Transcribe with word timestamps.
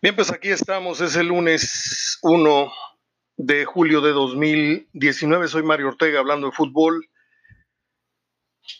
Bien, 0.00 0.14
pues 0.14 0.30
aquí 0.30 0.50
estamos, 0.50 1.00
es 1.00 1.16
el 1.16 1.26
lunes 1.26 2.20
1 2.22 2.72
de 3.36 3.64
julio 3.64 4.00
de 4.00 4.12
2019. 4.12 5.48
Soy 5.48 5.64
Mario 5.64 5.88
Ortega 5.88 6.20
hablando 6.20 6.46
de 6.46 6.52
fútbol. 6.52 7.08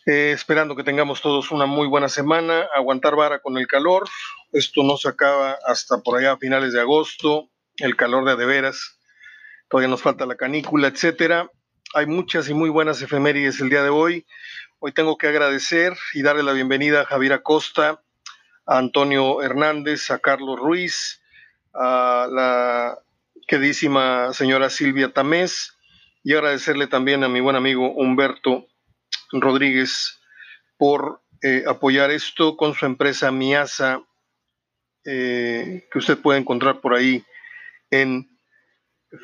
Eh, 0.06 0.30
esperando 0.30 0.76
que 0.76 0.84
tengamos 0.84 1.20
todos 1.20 1.50
una 1.50 1.66
muy 1.66 1.88
buena 1.88 2.08
semana, 2.08 2.68
aguantar 2.72 3.16
vara 3.16 3.40
con 3.40 3.58
el 3.58 3.66
calor. 3.66 4.08
Esto 4.52 4.84
no 4.84 4.96
se 4.96 5.08
acaba 5.08 5.58
hasta 5.66 5.98
por 6.02 6.16
allá 6.16 6.34
a 6.34 6.36
finales 6.36 6.72
de 6.72 6.80
agosto, 6.82 7.50
el 7.78 7.96
calor 7.96 8.36
de 8.36 8.46
veras. 8.46 9.00
Todavía 9.68 9.88
nos 9.88 10.02
falta 10.02 10.24
la 10.24 10.36
canícula, 10.36 10.86
etcétera. 10.86 11.50
Hay 11.94 12.06
muchas 12.06 12.48
y 12.48 12.54
muy 12.54 12.70
buenas 12.70 13.02
efemérides 13.02 13.60
el 13.60 13.70
día 13.70 13.82
de 13.82 13.90
hoy. 13.90 14.24
Hoy 14.78 14.92
tengo 14.92 15.18
que 15.18 15.26
agradecer 15.26 15.94
y 16.14 16.22
darle 16.22 16.44
la 16.44 16.52
bienvenida 16.52 17.00
a 17.00 17.06
Javier 17.06 17.32
Acosta, 17.32 18.04
a 18.68 18.78
Antonio 18.78 19.42
Hernández, 19.42 20.10
a 20.10 20.18
Carlos 20.18 20.58
Ruiz, 20.58 21.20
a 21.72 22.28
la 22.30 22.98
queridísima 23.46 24.32
señora 24.34 24.68
Silvia 24.68 25.12
Tamés 25.12 25.76
y 26.22 26.34
agradecerle 26.34 26.86
también 26.86 27.24
a 27.24 27.28
mi 27.28 27.40
buen 27.40 27.56
amigo 27.56 27.90
Humberto 27.92 28.66
Rodríguez 29.32 30.20
por 30.76 31.22
eh, 31.42 31.64
apoyar 31.66 32.10
esto 32.10 32.56
con 32.56 32.74
su 32.74 32.84
empresa 32.84 33.32
Miasa, 33.32 34.02
eh, 35.04 35.88
que 35.90 35.98
usted 35.98 36.18
puede 36.18 36.40
encontrar 36.40 36.80
por 36.80 36.94
ahí 36.94 37.24
en 37.90 38.28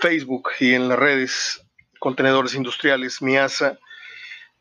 Facebook 0.01 0.48
y 0.59 0.73
en 0.73 0.89
las 0.89 0.98
redes 0.98 1.62
contenedores 1.98 2.55
industriales 2.55 3.20
Miasa. 3.20 3.79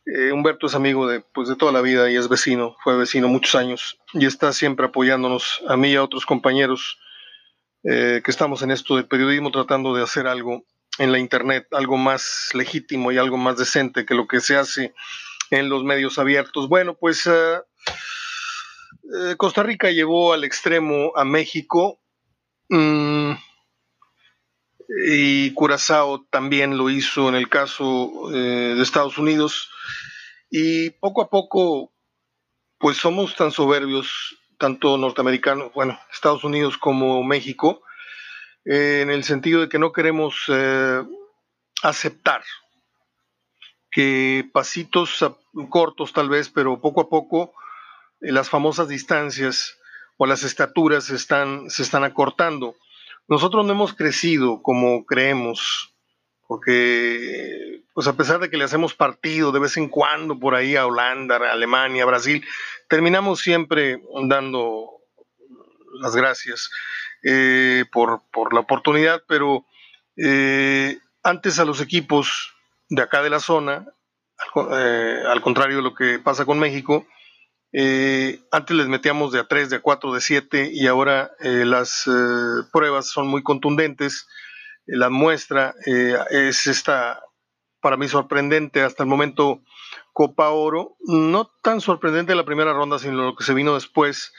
Eh, 0.06 0.32
Humberto 0.34 0.68
es 0.68 0.76
amigo 0.76 1.08
de, 1.08 1.22
pues, 1.22 1.48
de 1.48 1.56
toda 1.56 1.72
la 1.72 1.82
vida 1.82 2.12
y 2.12 2.18
es 2.18 2.28
vecino, 2.28 2.76
fue 2.84 2.98
vecino 2.98 3.30
muchos 3.30 3.56
años 3.56 4.00
y 4.14 4.26
está 4.26 4.52
siempre 4.52 4.88
apoyándonos 4.88 5.62
a 5.68 5.78
mí 5.78 5.92
y 5.92 5.96
a 5.96 6.04
otros 6.04 6.26
compañeros 6.26 7.00
eh, 7.84 8.22
que 8.24 8.32
estamos 8.32 8.62
en 8.64 8.72
esto 8.72 8.98
de 8.98 9.04
periodismo 9.04 9.52
tratando 9.52 9.96
de 9.96 10.04
hacer 10.04 10.28
algo 10.28 10.66
en 11.00 11.12
la 11.12 11.20
Internet, 11.20 11.68
algo 11.72 11.98
más 11.98 12.50
legítimo 12.54 13.12
y 13.12 13.18
algo 13.18 13.38
más 13.38 13.58
decente 13.58 14.06
que 14.06 14.14
lo 14.14 14.28
que 14.28 14.42
se 14.42 14.58
hace 14.58 14.94
en 15.52 15.70
los 15.70 15.84
medios 15.84 16.20
abiertos. 16.20 16.68
Bueno, 16.68 16.96
pues 16.96 17.26
eh, 17.28 17.62
Costa 19.38 19.64
Rica 19.64 19.90
llevó 19.90 20.34
al 20.34 20.44
extremo 20.44 21.14
a 21.16 21.24
México. 21.24 22.00
Mm, 22.70 23.34
y 25.06 25.52
Curazao 25.54 26.26
también 26.30 26.78
lo 26.78 26.90
hizo 26.90 27.30
en 27.30 27.36
el 27.36 27.50
caso 27.50 28.30
de 28.30 28.82
Estados 28.82 29.18
Unidos. 29.18 29.70
Y 30.50 30.92
poco 30.92 31.22
a 31.22 31.30
poco, 31.30 31.94
pues 32.78 32.98
somos 32.98 33.36
tan 33.36 33.52
soberbios, 33.52 34.38
tanto 34.58 34.98
norteamericanos, 34.98 35.74
bueno, 35.74 36.00
Estados 36.12 36.44
Unidos 36.44 36.78
como 36.78 37.24
México, 37.24 37.82
eh, 38.66 39.00
en 39.02 39.10
el 39.10 39.24
sentido 39.24 39.62
de 39.62 39.70
que 39.70 39.80
no 39.80 39.92
queremos 39.92 40.44
eh, 40.48 41.04
aceptar 41.82 42.44
que 43.92 44.50
pasitos 44.54 45.24
cortos 45.70 46.14
tal 46.14 46.30
vez, 46.30 46.50
pero 46.50 46.82
poco 46.82 47.02
a 47.02 47.10
poco 47.10 47.54
eh, 48.22 48.32
las 48.32 48.50
famosas 48.50 48.88
distancias 48.88 49.78
o 50.18 50.26
las 50.26 50.44
estaturas 50.44 51.10
están, 51.10 51.70
se 51.70 51.84
están 51.84 52.04
acortando. 52.04 52.76
Nosotros 53.28 53.66
no 53.66 53.72
hemos 53.72 53.94
crecido 53.94 54.62
como 54.62 55.06
creemos 55.06 55.94
porque 56.48 57.84
pues 57.94 58.08
a 58.08 58.14
pesar 58.18 58.40
de 58.40 58.50
que 58.50 58.58
le 58.58 58.64
hacemos 58.64 58.94
partido 58.94 59.52
de 59.52 59.60
vez 59.60 59.78
en 59.78 59.88
cuando 59.88 60.40
por 60.40 60.56
ahí 60.56 60.76
a 60.76 60.86
Holanda, 60.86 61.38
Alemania, 61.38 62.06
Brasil, 62.06 62.46
terminamos 62.90 63.40
siempre 63.40 64.02
dando 64.28 64.90
las 66.02 66.16
gracias 66.16 66.70
eh, 67.24 67.86
por, 67.92 68.22
la 68.54 68.60
oportunidad, 68.60 69.24
pero 69.28 69.66
eh, 70.18 70.98
antes 71.24 71.60
a 71.60 71.66
los 71.66 71.82
equipos 71.82 72.54
de 72.90 73.02
acá 73.02 73.22
de 73.22 73.30
la 73.30 73.40
zona, 73.40 73.88
eh, 74.72 75.24
al 75.28 75.42
contrario 75.42 75.78
de 75.78 75.84
lo 75.84 75.96
que 75.96 76.20
pasa 76.20 76.46
con 76.46 76.60
México, 76.60 77.08
antes 78.52 78.78
les 78.78 78.88
metíamos 78.88 79.32
de 79.32 79.40
a 79.40 79.48
3, 79.48 79.70
de 79.72 79.76
a 79.78 79.82
4, 79.82 80.14
de 80.14 80.22
7 80.22 80.70
y 80.74 80.88
ahora 80.88 81.32
las 81.40 82.06
pruebas 82.72 83.10
son 83.10 83.28
muy 83.28 83.42
contundentes 83.42 84.28
la 84.86 85.10
muestra 85.10 85.76
eh, 85.86 86.18
es 86.32 86.68
esta, 86.68 87.22
para 87.82 87.98
mí 87.98 88.08
sorprendente 88.08 88.82
hasta 88.82 89.04
el 89.04 89.10
momento, 89.10 89.62
Copa 90.12 90.50
Oro. 90.50 90.98
No 91.02 91.52
tan 91.62 91.82
sorprendente 91.82 92.36
la 92.36 92.46
primera 92.46 92.74
ronda, 92.74 93.00
sino 93.00 93.24
lo 93.24 93.36
que 93.36 93.44
se 93.44 93.54
vino 93.54 93.76
después, 93.76 94.34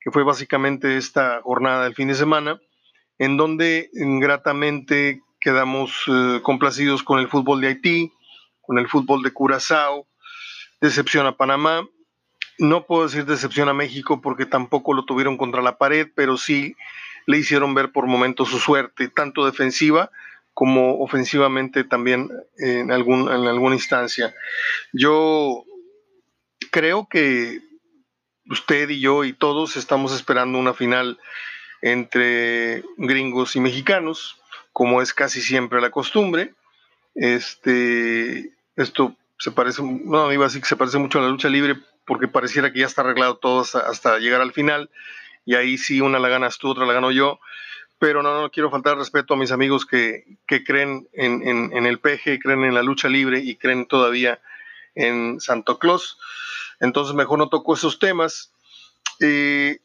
que 0.00 0.10
fue 0.10 0.24
básicamente 0.24 0.96
esta 0.96 1.40
jornada 1.42 1.84
del 1.84 1.94
fin 1.94 2.08
de 2.08 2.14
semana, 2.14 2.60
en 3.18 3.36
donde 3.36 3.90
gratamente 3.92 5.20
quedamos 5.40 6.04
eh, 6.06 6.40
complacidos 6.42 7.02
con 7.02 7.18
el 7.18 7.28
fútbol 7.28 7.60
de 7.60 7.68
Haití, 7.68 8.12
con 8.60 8.78
el 8.78 8.88
fútbol 8.88 9.22
de 9.22 9.32
Curazao, 9.32 10.06
decepción 10.80 11.26
a 11.26 11.36
Panamá. 11.36 11.86
No 12.58 12.86
puedo 12.86 13.04
decir 13.04 13.24
decepción 13.24 13.68
a 13.68 13.74
México 13.74 14.20
porque 14.20 14.46
tampoco 14.46 14.94
lo 14.94 15.04
tuvieron 15.04 15.36
contra 15.36 15.62
la 15.62 15.78
pared, 15.78 16.08
pero 16.14 16.36
sí 16.36 16.76
le 17.26 17.38
hicieron 17.38 17.74
ver 17.74 17.92
por 17.92 18.06
momentos 18.06 18.48
su 18.48 18.58
suerte, 18.58 19.08
tanto 19.08 19.44
defensiva 19.44 20.10
como 20.54 21.00
ofensivamente 21.00 21.82
también 21.84 22.30
en, 22.58 22.92
algún, 22.92 23.22
en 23.32 23.46
alguna 23.46 23.74
instancia. 23.74 24.34
Yo 24.92 25.64
creo 26.70 27.08
que 27.08 27.60
usted 28.50 28.90
y 28.90 29.00
yo 29.00 29.24
y 29.24 29.32
todos 29.32 29.76
estamos 29.76 30.14
esperando 30.14 30.58
una 30.58 30.74
final 30.74 31.18
entre 31.80 32.84
gringos 32.96 33.56
y 33.56 33.60
mexicanos, 33.60 34.40
como 34.72 35.00
es 35.00 35.14
casi 35.14 35.40
siempre 35.40 35.80
la 35.80 35.90
costumbre. 35.90 36.54
Este, 37.14 38.52
esto 38.76 39.16
se 39.38 39.50
parece, 39.50 39.82
no 39.82 40.32
iba 40.32 40.46
a 40.46 40.50
que 40.50 40.64
se 40.64 40.76
parece 40.76 40.98
mucho 40.98 41.18
a 41.18 41.22
la 41.22 41.28
lucha 41.28 41.48
libre 41.48 41.76
porque 42.04 42.28
pareciera 42.28 42.72
que 42.72 42.80
ya 42.80 42.86
está 42.86 43.02
arreglado 43.02 43.36
todo 43.36 43.60
hasta 43.60 44.18
llegar 44.18 44.40
al 44.40 44.52
final 44.52 44.90
y 45.44 45.54
ahí 45.54 45.78
sí 45.78 46.00
una 46.00 46.18
la 46.18 46.28
ganas 46.28 46.58
tú, 46.58 46.70
otra 46.70 46.86
la 46.86 46.92
gano 46.92 47.10
yo, 47.10 47.40
pero 47.98 48.22
no, 48.22 48.40
no 48.40 48.50
quiero 48.50 48.70
faltar 48.70 48.96
respeto 48.96 49.34
a 49.34 49.36
mis 49.36 49.52
amigos 49.52 49.86
que, 49.86 50.38
creen 50.66 51.08
en, 51.12 51.86
el 51.86 52.00
peje, 52.00 52.38
creen 52.38 52.64
en 52.64 52.74
la 52.74 52.82
lucha 52.82 53.08
libre 53.08 53.40
y 53.40 53.56
creen 53.56 53.86
todavía 53.86 54.40
en 54.94 55.40
Santo 55.40 55.78
Claus. 55.78 56.18
Entonces 56.80 57.14
mejor 57.14 57.38
no 57.38 57.48
toco 57.48 57.74
esos 57.74 57.98
temas. 57.98 58.52
Eh, 59.20 59.78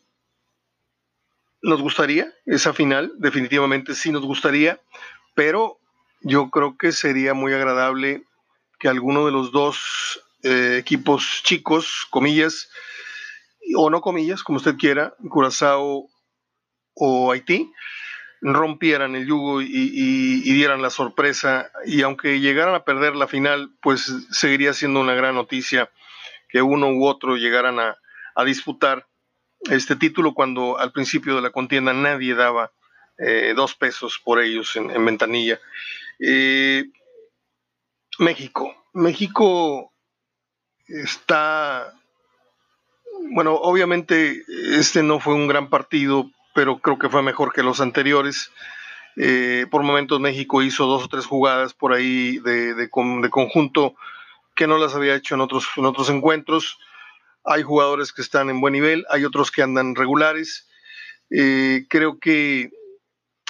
nos 1.62 1.82
gustaría 1.82 2.34
esa 2.46 2.74
final, 2.74 3.12
definitivamente 3.18 3.94
sí 3.94 4.12
nos 4.12 4.24
gustaría, 4.24 4.80
pero 5.36 5.80
yo 6.22 6.50
creo 6.50 6.78
que 6.78 6.92
sería 6.92 7.34
muy 7.34 7.54
agradable 7.54 8.24
que 8.80 8.88
alguno 8.88 9.26
de 9.26 9.32
los 9.32 9.52
dos 9.52 10.24
eh, 10.44 10.78
equipos 10.80 11.42
chicos, 11.44 12.08
comillas, 12.10 12.70
o 13.76 13.90
no 13.90 14.02
comillas, 14.02 14.44
como 14.44 14.58
usted 14.58 14.78
quiera, 14.78 15.16
Curazao 15.30 16.10
o 16.94 17.32
Haití, 17.32 17.72
rompieran 18.42 19.16
el 19.16 19.28
yugo 19.28 19.62
y, 19.62 20.42
dieran 20.42 20.82
la 20.82 20.90
sorpresa. 20.90 21.72
Y 21.86 22.02
aunque 22.02 22.40
llegaran 22.40 22.76
a 22.76 22.84
perder 22.84 23.16
la 23.16 23.28
final, 23.28 23.72
pues 23.82 24.12
seguiría 24.32 24.74
siendo 24.74 25.02
una 25.02 25.16
gran 25.16 25.36
noticia 25.36 25.92
que 26.50 26.62
uno 26.62 26.90
u 26.90 27.06
otro 27.06 27.36
llegaran 27.36 27.80
a, 27.80 27.98
disputar 28.46 29.08
este 29.62 29.96
título 29.96 30.36
cuando 30.36 30.78
al 30.78 30.92
principio 30.92 31.36
de 31.36 31.42
la 31.42 31.50
contienda 31.50 31.92
nadie 31.92 32.36
daba 32.36 32.72
eh, 33.18 33.54
dos 33.56 33.74
pesos 33.74 34.22
por 34.24 34.40
ellos 34.40 34.76
en, 34.76 35.04
ventanilla. 35.04 35.60
Eh, 36.20 36.86
México. 38.20 38.76
México 38.94 39.92
está 40.88 41.94
bueno, 43.30 43.56
obviamente 43.56 44.44
este 44.48 45.04
no 45.04 45.20
fue 45.20 45.34
un 45.34 45.48
gran 45.48 45.70
partido, 45.70 46.30
pero 46.54 46.80
creo 46.80 46.98
que 46.98 47.10
fue 47.10 47.22
mejor 47.22 47.54
que 47.54 47.64
los 47.64 47.82
anteriores. 47.82 48.52
Eh, 49.16 49.66
por 49.72 49.84
momentos 49.84 50.20
México 50.20 50.62
hizo 50.62 50.86
dos 50.86 51.04
o 51.06 51.08
tres 51.08 51.26
jugadas 51.26 51.74
por 51.74 51.94
ahí 51.94 52.38
de, 52.40 52.90
conjunto 52.90 53.96
que 54.56 54.68
no 54.68 54.78
las 54.78 54.94
había 54.94 55.16
hecho 55.16 55.36
en 55.36 55.42
otros, 55.42 55.68
en 55.76 55.86
otros 55.86 56.10
encuentros. 56.10 56.80
Hay 57.44 57.64
jugadores 57.64 58.14
que 58.14 58.22
están 58.22 58.50
en 58.50 58.62
buen 58.62 58.74
nivel, 58.74 59.06
hay 59.10 59.26
otros 59.26 59.52
que 59.52 59.64
andan 59.64 59.96
regulares. 59.96 60.68
Eh, 61.30 61.86
creo 61.90 62.20
que 62.20 62.72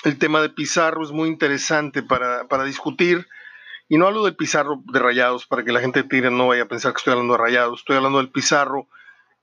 el 0.04 0.18
tema 0.18 0.42
de 0.42 0.50
Pizarro 0.50 1.04
es 1.04 1.12
muy 1.12 1.28
interesante 1.30 2.04
para, 2.04 2.48
para, 2.48 2.64
discutir. 2.64 3.28
Y 3.90 3.98
no 3.98 4.08
hablo 4.08 4.26
del 4.26 4.36
Pizarro 4.36 4.82
de 4.92 5.00
Rayados, 5.00 5.46
para 5.46 5.64
que 5.64 5.72
la 5.72 5.80
gente 5.80 6.04
tire 6.04 6.30
no 6.30 6.48
vaya 6.48 6.64
a 6.64 6.68
pensar 6.68 6.92
que 6.92 6.98
estoy 6.98 7.14
hablando 7.14 7.34
de 7.34 7.40
Rayados. 7.40 7.80
Estoy 7.80 7.96
hablando 7.96 8.18
del 8.18 8.30
Pizarro 8.30 8.88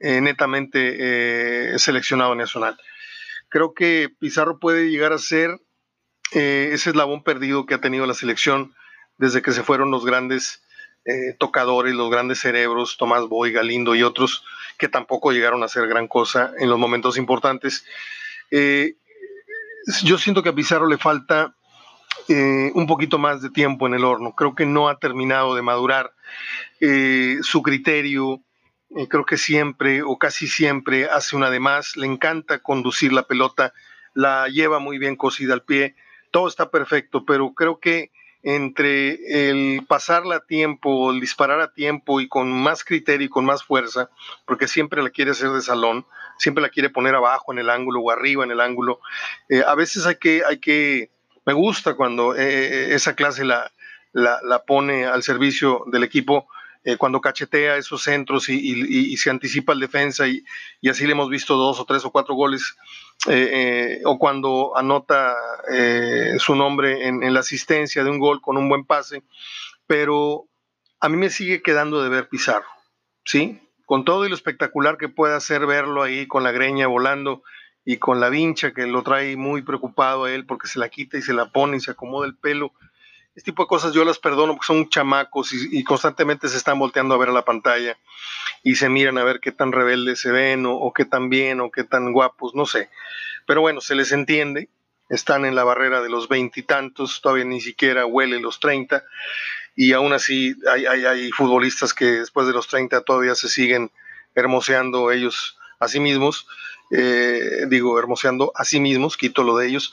eh, 0.00 0.20
netamente 0.20 1.72
eh, 1.72 1.78
seleccionado 1.78 2.34
nacional. 2.34 2.76
Creo 3.48 3.72
que 3.72 4.10
Pizarro 4.18 4.58
puede 4.58 4.90
llegar 4.90 5.12
a 5.14 5.18
ser 5.18 5.60
eh, 6.32 6.70
ese 6.72 6.90
eslabón 6.90 7.22
perdido 7.22 7.64
que 7.64 7.74
ha 7.74 7.80
tenido 7.80 8.04
la 8.04 8.12
selección 8.12 8.74
desde 9.16 9.40
que 9.40 9.52
se 9.52 9.62
fueron 9.62 9.90
los 9.90 10.04
grandes 10.04 10.60
tocadores, 11.38 11.94
los 11.94 12.10
grandes 12.10 12.38
cerebros, 12.38 12.96
Tomás 12.96 13.28
Boy, 13.28 13.52
Galindo 13.52 13.94
y 13.94 14.02
otros 14.02 14.42
que 14.78 14.88
tampoco 14.88 15.32
llegaron 15.32 15.62
a 15.62 15.66
hacer 15.66 15.86
gran 15.86 16.08
cosa 16.08 16.52
en 16.58 16.70
los 16.70 16.78
momentos 16.78 17.18
importantes. 17.18 17.84
yo 18.50 20.16
siento 20.16 20.42
que 20.42 20.48
a 20.48 20.54
Pizarro 20.54 20.86
le 20.86 20.96
falta 20.96 21.54
eh, 22.28 22.72
un 22.74 22.86
poquito 22.86 23.18
más 23.18 23.42
de 23.42 23.50
tiempo 23.50 23.86
en 23.86 23.94
el 23.94 24.04
horno. 24.04 24.34
Creo 24.34 24.54
que 24.54 24.64
no 24.64 24.88
ha 24.88 24.98
terminado 24.98 25.54
de 25.54 25.62
madurar 25.62 26.12
eh, 26.80 27.36
su 27.42 27.62
criterio. 27.62 28.40
Eh, 28.96 29.08
creo 29.08 29.26
que 29.26 29.36
siempre 29.36 30.02
o 30.02 30.16
casi 30.18 30.46
siempre 30.46 31.06
hace 31.06 31.36
una 31.36 31.50
de 31.50 31.60
más. 31.60 31.96
Le 31.96 32.06
encanta 32.06 32.60
conducir 32.60 33.12
la 33.12 33.24
pelota, 33.24 33.74
la 34.14 34.48
lleva 34.48 34.78
muy 34.78 34.98
bien 34.98 35.16
cosida 35.16 35.52
al 35.52 35.64
pie. 35.64 35.96
Todo 36.30 36.48
está 36.48 36.70
perfecto, 36.70 37.26
pero 37.26 37.52
creo 37.52 37.78
que 37.78 38.10
entre 38.42 39.48
el 39.50 39.84
pasarla 39.86 40.36
a 40.36 40.46
tiempo, 40.46 41.10
el 41.10 41.20
disparar 41.20 41.60
a 41.60 41.72
tiempo 41.72 42.20
y 42.20 42.28
con 42.28 42.50
más 42.52 42.84
criterio 42.84 43.26
y 43.26 43.30
con 43.30 43.44
más 43.44 43.64
fuerza, 43.64 44.10
porque 44.46 44.68
siempre 44.68 45.02
la 45.02 45.10
quiere 45.10 45.30
hacer 45.30 45.50
de 45.50 45.62
salón, 45.62 46.06
siempre 46.38 46.60
la 46.60 46.68
quiere 46.68 46.90
poner 46.90 47.14
abajo 47.14 47.52
en 47.52 47.58
el 47.58 47.70
ángulo 47.70 48.00
o 48.00 48.10
arriba 48.10 48.44
en 48.44 48.50
el 48.50 48.60
ángulo. 48.60 49.00
a 49.66 49.74
veces 49.74 50.04
hay 50.06 50.16
que, 50.16 50.42
hay 50.46 50.58
que 50.58 51.10
me 51.44 51.52
gusta 51.52 51.94
cuando 51.94 52.34
eh, 52.34 52.42
eh, 52.42 52.94
esa 52.94 53.14
clase 53.14 53.44
la, 53.44 53.70
la, 54.12 54.64
pone 54.66 55.06
al 55.06 55.22
servicio 55.22 55.84
del 55.86 56.04
equipo, 56.04 56.48
eh, 56.84 56.96
cuando 56.96 57.20
cachetea 57.20 57.76
esos 57.76 58.02
centros 58.02 58.48
y, 58.48 59.16
se 59.16 59.30
anticipa 59.30 59.72
el 59.72 59.80
defensa 59.80 60.26
y, 60.26 60.44
así 60.88 61.06
le 61.06 61.12
hemos 61.12 61.28
visto 61.28 61.56
dos 61.56 61.80
o 61.80 61.84
tres 61.84 62.04
o 62.04 62.10
cuatro 62.10 62.34
goles, 62.34 62.76
o 64.04 64.18
cuando 64.18 64.76
anota 64.76 65.34
su 66.38 66.54
nombre 66.54 67.08
en, 67.08 67.32
la 67.32 67.40
asistencia 67.40 68.04
de 68.04 68.10
un 68.10 68.18
gol 68.18 68.40
con 68.40 68.56
un 68.56 68.68
buen 68.68 68.84
pase, 68.84 69.22
pero 69.86 70.46
a 71.00 71.08
mí 71.08 71.16
me 71.16 71.30
sigue 71.30 71.62
quedando 71.62 72.02
de 72.02 72.10
ver 72.10 72.28
Pizarro, 72.28 72.68
¿sí? 73.24 73.60
Con 73.86 74.04
todo 74.04 74.24
y 74.24 74.28
lo 74.28 74.34
espectacular 74.34 74.96
que 74.96 75.08
puede 75.08 75.34
hacer 75.34 75.66
verlo 75.66 76.02
ahí 76.02 76.26
con 76.26 76.42
la 76.42 76.52
greña 76.52 76.86
volando 76.86 77.42
y 77.84 77.98
con 77.98 78.20
la 78.20 78.30
vincha 78.30 78.72
que 78.72 78.86
lo 78.86 79.02
trae 79.02 79.36
muy 79.36 79.62
preocupado 79.62 80.24
a 80.24 80.32
él 80.32 80.46
porque 80.46 80.68
se 80.68 80.78
la 80.78 80.88
quita 80.88 81.18
y 81.18 81.22
se 81.22 81.34
la 81.34 81.46
pone 81.46 81.76
y 81.76 81.80
se 81.80 81.90
acomoda 81.90 82.26
el 82.26 82.34
pelo. 82.34 82.72
Este 83.34 83.50
tipo 83.50 83.64
de 83.64 83.68
cosas 83.68 83.92
yo 83.92 84.04
las 84.04 84.18
perdono 84.18 84.52
porque 84.52 84.66
son 84.66 84.88
chamacos 84.88 85.52
y, 85.52 85.82
constantemente 85.82 86.48
se 86.48 86.56
están 86.56 86.78
volteando 86.78 87.14
a 87.14 87.18
ver 87.18 87.30
a 87.30 87.32
la 87.32 87.44
pantalla 87.44 87.98
y 88.62 88.76
se 88.76 88.88
miran 88.88 89.18
a 89.18 89.24
ver 89.24 89.40
qué 89.40 89.50
tan 89.50 89.72
rebeldes 89.72 90.20
se 90.20 90.30
ven 90.30 90.64
o, 90.66 90.92
qué 90.94 91.04
tan 91.04 91.28
bien 91.28 91.60
o 91.60 91.70
qué 91.70 91.84
tan 91.84 92.12
guapos, 92.12 92.54
no 92.54 92.64
sé. 92.64 92.90
Pero 93.46 93.60
bueno, 93.60 93.80
se 93.80 93.96
les 93.96 94.12
entiende, 94.12 94.70
están 95.08 95.44
en 95.44 95.56
la 95.56 95.64
barrera 95.64 96.00
de 96.00 96.08
los 96.08 96.28
veintitantos, 96.28 97.20
todavía 97.20 97.44
ni 97.44 97.60
siquiera 97.60 98.06
huele 98.06 98.40
los 98.40 98.60
treinta 98.60 99.04
y 99.76 99.92
aún 99.92 100.12
así 100.12 100.54
hay, 100.72 100.86
hay, 100.86 101.04
hay 101.04 101.32
futbolistas 101.32 101.92
que 101.92 102.04
después 102.04 102.46
de 102.46 102.52
los 102.52 102.68
treinta 102.68 103.02
todavía 103.02 103.34
se 103.34 103.48
siguen 103.48 103.90
hermoseando 104.36 105.10
ellos 105.10 105.58
a 105.80 105.88
sí 105.88 105.98
mismos 105.98 106.46
eh, 106.90 107.66
digo, 107.68 107.98
hermoseando 107.98 108.52
a 108.54 108.64
sí 108.64 108.80
mismos, 108.80 109.16
quito 109.16 109.42
lo 109.42 109.56
de 109.56 109.68
ellos, 109.68 109.92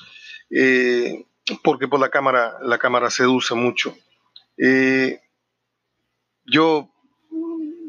eh, 0.50 1.26
porque 1.64 1.88
pues 1.88 2.02
la 2.02 2.10
cámara, 2.10 2.58
la 2.62 2.78
cámara 2.78 3.10
seduce 3.10 3.56
mucho. 3.56 3.96
Eh, 4.58 5.22
yo 6.46 6.90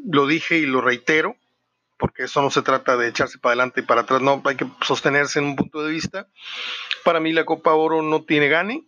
lo 0.04 0.26
dije 0.26 0.58
y 0.58 0.66
lo 0.66 0.80
reitero, 0.80 1.36
porque 1.98 2.24
eso 2.24 2.42
no 2.42 2.50
se 2.50 2.62
trata 2.62 2.96
de 2.96 3.08
echarse 3.08 3.38
para 3.38 3.52
adelante 3.52 3.80
y 3.80 3.84
para 3.84 4.02
atrás, 4.02 4.20
no, 4.20 4.42
hay 4.44 4.56
que 4.56 4.66
sostenerse 4.82 5.38
en 5.38 5.46
un 5.46 5.56
punto 5.56 5.82
de 5.82 5.92
vista. 5.92 6.28
Para 7.04 7.20
mí 7.20 7.32
la 7.32 7.44
Copa 7.44 7.74
Oro 7.74 8.02
no 8.02 8.22
tiene 8.22 8.48
gane, 8.48 8.84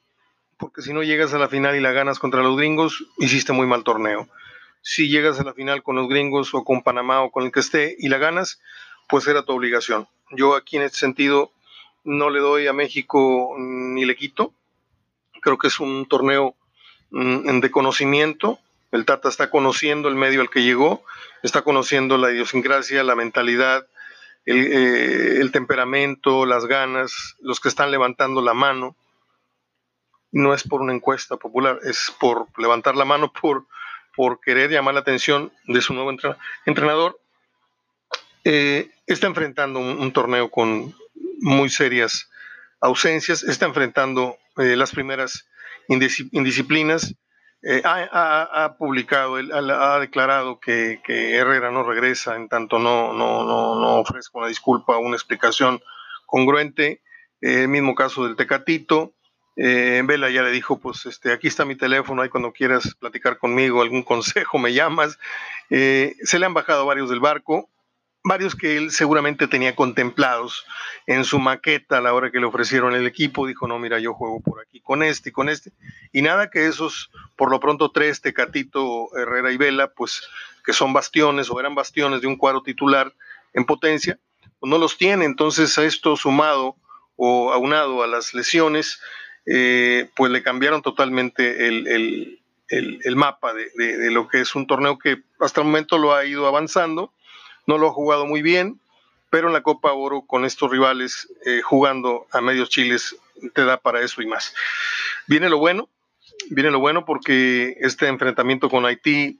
porque 0.58 0.82
si 0.82 0.93
no 0.93 1.02
llegas 1.02 1.34
a 1.34 1.38
la 1.38 1.49
final 1.49 1.76
y 1.76 1.81
la 1.81 1.93
ganas 1.93 2.19
contra 2.19 2.43
los 2.43 2.56
gringos, 2.56 3.05
hiciste 3.19 3.52
muy 3.52 3.66
mal 3.66 3.84
torneo. 3.84 4.28
Si 4.82 5.08
llegas 5.08 5.40
a 5.40 5.44
la 5.44 5.55
final 5.55 5.82
con 5.82 5.96
los 5.96 6.08
gringos 6.08 6.55
o 6.55 6.64
con 6.64 6.82
Panamá 6.82 7.22
o 7.22 7.31
con 7.31 7.44
el 7.44 7.52
que 7.52 7.61
esté 7.61 7.96
y 7.99 8.08
la 8.08 8.19
ganas, 8.19 8.61
pues 9.09 9.27
era 9.27 9.43
tu 9.43 9.53
obligación. 9.53 10.09
Yo 10.31 10.55
aquí 10.55 10.77
en 10.77 10.83
este 10.83 10.99
sentido 10.99 11.53
no 12.05 12.31
le 12.31 12.41
doy 12.41 12.67
a 12.67 12.73
México 12.73 13.55
ni 13.59 14.05
le 14.05 14.17
quito. 14.17 14.53
Creo 15.41 15.59
que 15.59 15.69
es 15.69 15.81
un 15.81 16.06
torneo 16.06 16.55
mm, 17.11 17.61
de 17.61 17.71
conocimiento. 17.71 18.59
El 18.93 19.05
Tata 19.05 19.29
está 19.29 19.51
conociendo 19.51 20.09
el 20.09 20.15
medio 20.15 20.41
al 20.41 20.51
que 20.51 20.62
llegó, 20.62 21.03
está 21.43 21.62
conociendo 21.62 22.17
la 22.17 22.31
idiosincrasia, 22.31 23.03
la 23.03 23.17
mentalidad, 23.17 23.87
el, 24.45 24.67
eh, 24.73 25.41
el 25.41 25.50
temperamento, 25.50 26.47
las 26.47 26.67
ganas, 26.67 27.37
los 27.41 27.59
que 27.59 27.69
están 27.69 27.91
levantando 27.91 28.41
la 28.41 28.55
mano. 28.55 28.95
No 30.31 30.55
es 30.55 30.62
por 30.62 30.81
una 30.81 30.93
encuesta 30.93 31.37
popular, 31.37 31.81
es 31.85 32.12
por 32.21 32.47
levantar 32.57 32.97
la 32.97 33.05
mano, 33.05 33.33
por, 33.33 33.67
por 34.15 34.41
querer 34.41 34.71
llamar 34.71 34.95
la 34.95 35.00
atención 35.00 35.53
de 35.67 35.81
su 35.81 35.95
nuevo 35.95 36.12
entrenador 36.67 37.19
eh, 38.44 38.91
está 39.06 39.26
enfrentando 39.26 39.81
un, 39.81 40.12
torneo 40.12 40.50
con 40.50 40.94
muy 41.41 41.70
serias 41.70 42.31
ausencias, 42.81 43.43
está 43.43 43.64
enfrentando 43.64 44.37
eh, 44.58 44.76
las 44.76 44.93
primeras 44.93 45.49
indisciplinas. 45.88 47.14
Eh, 47.67 47.81
ha, 47.85 48.76
publicado, 48.79 49.37
ha, 49.37 49.99
declarado 49.99 50.61
que, 50.61 51.00
Herrera 51.08 51.70
no 51.70 51.82
regresa, 51.82 52.37
en 52.37 52.50
tanto 52.50 52.79
no, 52.79 53.14
no, 53.14 53.44
no, 53.44 53.81
no 53.81 53.94
ofrezca 53.96 54.38
una 54.38 54.49
disculpa 54.49 54.99
una 54.99 55.17
explicación 55.17 55.81
congruente. 56.26 57.00
el 57.40 57.69
mismo 57.69 57.94
caso 57.94 58.25
del 58.26 58.37
Tecatito. 58.37 59.14
Vela 59.56 60.29
ya 60.29 60.43
le 60.43 60.50
dijo, 60.50 60.79
pues 60.81 61.06
este, 61.06 61.32
aquí 61.32 61.47
está 61.47 61.64
mi 61.64 61.76
teléfono, 61.76 62.20
ahí 62.20 62.29
cuando 62.29 62.52
quieras 62.52 62.94
platicar 63.00 63.38
conmigo, 63.38 63.81
algún 63.81 64.02
consejo, 64.12 64.58
me 64.58 64.75
llamas. 64.75 65.19
se 65.70 66.38
le 66.38 66.44
han 66.44 66.52
bajado 66.52 66.85
varios 66.85 67.08
del 67.08 67.20
barco, 67.20 67.70
varios 68.25 68.56
que 68.56 68.79
él 68.79 68.91
seguramente 68.91 69.47
tenía 69.47 69.76
contemplados 69.76 70.65
en 71.06 71.25
su 71.25 71.38
maqueta 71.38 71.99
a 71.99 72.00
la 72.00 72.15
hora 72.15 72.31
que 72.31 72.41
le 72.41 72.47
ofrecieron 72.47 72.94
el 72.94 73.06
equipo. 73.06 73.47
Dijo, 73.47 73.69
no, 73.69 73.79
mira, 73.79 73.99
yo 74.00 74.15
juego 74.15 74.41
por 74.41 74.62
aquí 74.62 74.81
con 74.81 75.03
este 75.03 75.29
y 75.29 75.32
con 75.32 75.50
este. 75.50 75.73
Y 76.11 76.23
nada 76.23 76.49
que 76.49 76.67
esos, 76.67 77.11
por 77.37 77.50
lo 77.50 77.61
pronto, 77.61 77.91
tres, 77.91 78.23
Tecatito, 78.23 79.15
Herrera 79.15 79.53
y 79.53 79.59
Vela, 79.59 79.88
pues 79.88 80.23
que 80.65 80.73
son 80.73 80.94
bastiones 80.94 81.50
o 81.50 81.61
eran 81.61 81.75
bastiones 81.75 82.23
de 82.23 82.26
un 82.26 82.37
cuadro 82.37 82.62
titular 82.62 83.12
en 83.53 83.67
potencia, 83.67 84.19
pues 84.59 84.71
no 84.71 84.79
los 84.79 84.97
tiene. 84.97 85.26
Entonces, 85.26 85.76
a 85.76 85.85
esto 85.85 86.17
sumado 86.17 86.76
o 87.17 87.53
aunado 87.53 88.03
a 88.03 88.06
las 88.06 88.32
lesiones, 88.32 89.03
eh, 89.44 90.09
pues 90.17 90.32
le 90.32 90.43
cambiaron 90.43 90.81
totalmente 90.81 91.69
el, 91.69 92.41
mapa 93.17 93.53
de, 93.53 93.69
de 93.76 94.11
lo 94.11 94.26
que 94.29 94.41
es 94.41 94.55
un 94.55 94.67
torneo 94.67 94.99
que 94.99 95.23
hasta 95.38 95.61
el 95.61 95.67
momento 95.67 95.99
lo 95.99 96.15
ha 96.15 96.25
ido 96.25 96.47
avanzando 96.47 97.12
no 97.66 97.78
lo 97.78 97.88
ha 97.88 97.93
jugado 97.93 98.26
muy 98.26 98.43
bien, 98.43 98.81
pero 99.31 99.49
en 99.49 99.52
la 99.52 99.62
Copa 99.62 99.93
Oro 99.93 100.22
con 100.22 100.44
estos 100.44 100.71
rivales 100.71 101.28
eh, 101.44 101.61
jugando 101.61 102.26
a 102.30 102.40
medios 102.40 102.68
chiles 102.68 103.16
te 103.52 103.64
da 103.64 103.78
para 103.78 104.00
eso 104.00 104.23
y 104.23 104.26
más. 104.26 104.54
Viene 105.26 105.49
lo 105.49 105.59
bueno, 105.59 105.88
viene 106.50 106.71
lo 106.71 106.78
bueno 106.78 107.04
porque 107.04 107.76
este 107.80 108.06
enfrentamiento 108.06 108.71
con 108.71 108.87
Haití 108.87 109.38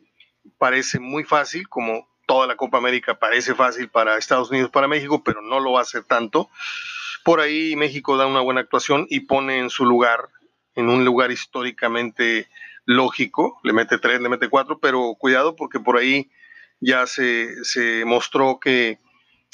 parece 0.59 0.99
muy 0.99 1.25
fácil, 1.25 1.69
como 1.69 2.09
toda 2.26 2.47
la 2.47 2.57
Copa 2.57 2.78
América 2.78 3.19
parece 3.19 3.54
fácil 3.54 3.88
para 3.88 4.19
Estados 4.19 4.50
Unidos, 4.50 4.71
para 4.71 4.88
México, 4.88 5.23
pero 5.23 5.43
no 5.43 5.61
lo 5.61 5.73
va 5.73 5.83
a 5.83 6.02
tanto. 6.02 6.49
Por 7.23 7.40
ahí 7.40 7.76
México 7.76 8.16
da 8.16 8.26
una 8.26 8.40
buena 8.40 8.61
actuación 8.61 9.07
y 9.09 9.21
pone 9.21 9.59
en 9.59 9.71
su 9.71 9.85
lugar, 9.85 10.28
en 10.75 10.88
un 10.88 11.04
lugar 11.04 11.31
históricamente 11.31 12.49
lógico, 12.85 13.61
le 13.62 13.73
mete 13.73 13.99
tres, 13.99 14.21
le 14.21 14.28
mete 14.28 14.49
cuatro, 14.49 14.78
pero 14.78 15.14
cuidado 15.19 15.57
porque 15.57 15.81
por 15.81 15.97
ahí 15.97 16.31
ya 16.85 17.07
se, 17.07 17.64
se 17.64 18.05
mostró 18.05 18.59
que 18.61 18.99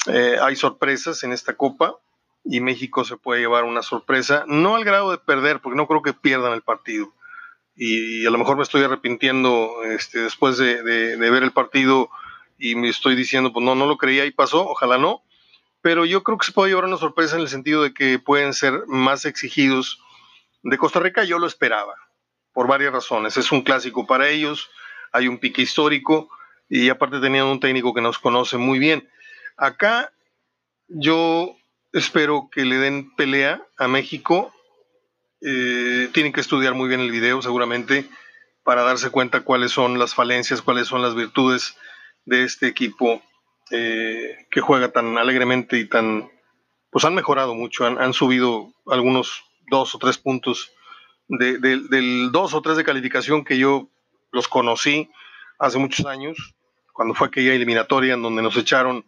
eh, 0.07 0.37
hay 0.41 0.55
sorpresas 0.55 1.23
en 1.23 1.31
esta 1.31 1.55
Copa 1.55 1.95
y 2.43 2.59
México 2.59 3.05
se 3.05 3.17
puede 3.17 3.41
llevar 3.41 3.63
una 3.63 3.83
sorpresa, 3.83 4.43
no 4.47 4.75
al 4.75 4.83
grado 4.83 5.11
de 5.11 5.17
perder, 5.17 5.61
porque 5.61 5.77
no 5.77 5.87
creo 5.87 6.01
que 6.01 6.13
pierdan 6.13 6.53
el 6.53 6.61
partido. 6.61 7.13
Y, 7.75 8.25
a 8.25 8.31
lo 8.31 8.37
mejor 8.37 8.57
me 8.57 8.63
estoy 8.63 8.83
arrepintiendo 8.83 9.83
este, 9.85 10.19
después 10.19 10.57
de, 10.57 10.83
de, 10.83 11.29
ver 11.29 11.43
el 11.43 11.51
partido 11.51 12.09
y 12.57 12.75
me 12.75 12.89
estoy 12.89 13.15
diciendo, 13.15 13.53
pues 13.53 13.63
no, 13.63 13.75
no 13.75 13.85
lo 13.85 13.97
creía 13.97 14.25
y 14.25 14.31
pasó, 14.31 14.67
ojalá 14.67 14.97
no. 14.97 15.23
Pero 15.81 16.05
yo 16.05 16.23
creo 16.23 16.37
que 16.37 16.45
se 16.45 16.51
puede 16.51 16.69
llevar 16.69 16.85
una 16.85 16.97
sorpresa 16.97 17.35
en 17.35 17.41
el 17.41 17.47
sentido 17.47 17.81
de 17.81 17.93
que 17.93 18.19
pueden 18.19 18.53
ser 18.53 18.83
más 18.87 19.25
exigidos. 19.25 19.99
De 20.63 20.77
Costa 20.77 20.99
Rica 20.99 21.23
yo 21.23 21.39
lo 21.39 21.47
esperaba, 21.47 21.95
por 22.53 22.67
varias 22.67 22.91
razones. 22.91 23.37
Es 23.37 23.51
un 23.51 23.61
clásico 23.61 24.05
para 24.05 24.27
ellos, 24.27 24.69
hay 25.13 25.27
un 25.27 25.39
pique 25.39 25.61
histórico 25.61 26.29
y 26.71 26.87
aparte 26.87 27.19
tenían 27.19 27.47
un 27.47 27.59
técnico 27.59 27.93
que 27.93 27.99
nos 27.99 28.17
conoce 28.17 28.55
muy 28.55 28.79
bien. 28.79 29.09
Acá 29.57 30.13
yo 30.87 31.57
espero 31.91 32.47
que 32.49 32.63
le 32.63 32.77
den 32.77 33.13
pelea 33.17 33.61
a 33.77 33.89
México. 33.89 34.53
Eh, 35.41 36.07
tienen 36.13 36.31
que 36.31 36.39
estudiar 36.39 36.73
muy 36.73 36.87
bien 36.87 37.01
el 37.01 37.11
video 37.11 37.41
seguramente 37.41 38.05
para 38.63 38.83
darse 38.83 39.09
cuenta 39.09 39.41
cuáles 39.41 39.71
son 39.71 39.99
las 39.99 40.15
falencias, 40.15 40.61
cuáles 40.61 40.87
son 40.87 41.01
las 41.01 41.13
virtudes 41.13 41.75
de 42.23 42.45
este 42.45 42.67
equipo 42.67 43.21
eh, 43.69 44.47
que 44.49 44.61
juega 44.61 44.93
tan 44.93 45.17
alegremente 45.17 45.77
y 45.77 45.89
tan, 45.89 46.31
pues 46.89 47.03
han 47.03 47.15
mejorado 47.15 47.53
mucho, 47.53 47.85
han, 47.85 48.13
subido 48.13 48.71
algunos 48.87 49.43
dos 49.69 49.93
o 49.93 49.99
tres 49.99 50.17
puntos 50.17 50.71
del 51.27 52.31
dos 52.31 52.53
o 52.53 52.61
tres 52.61 52.77
de 52.77 52.85
calificación 52.85 53.43
que 53.43 53.57
yo 53.57 53.89
los 54.31 54.47
conocí 54.47 55.09
hace 55.59 55.77
muchos 55.77 56.05
años 56.05 56.55
cuando 56.93 57.13
fue 57.13 57.27
aquella 57.27 57.53
eliminatoria 57.53 58.13
en 58.13 58.21
donde 58.21 58.41
nos 58.41 58.55
echaron 58.57 59.05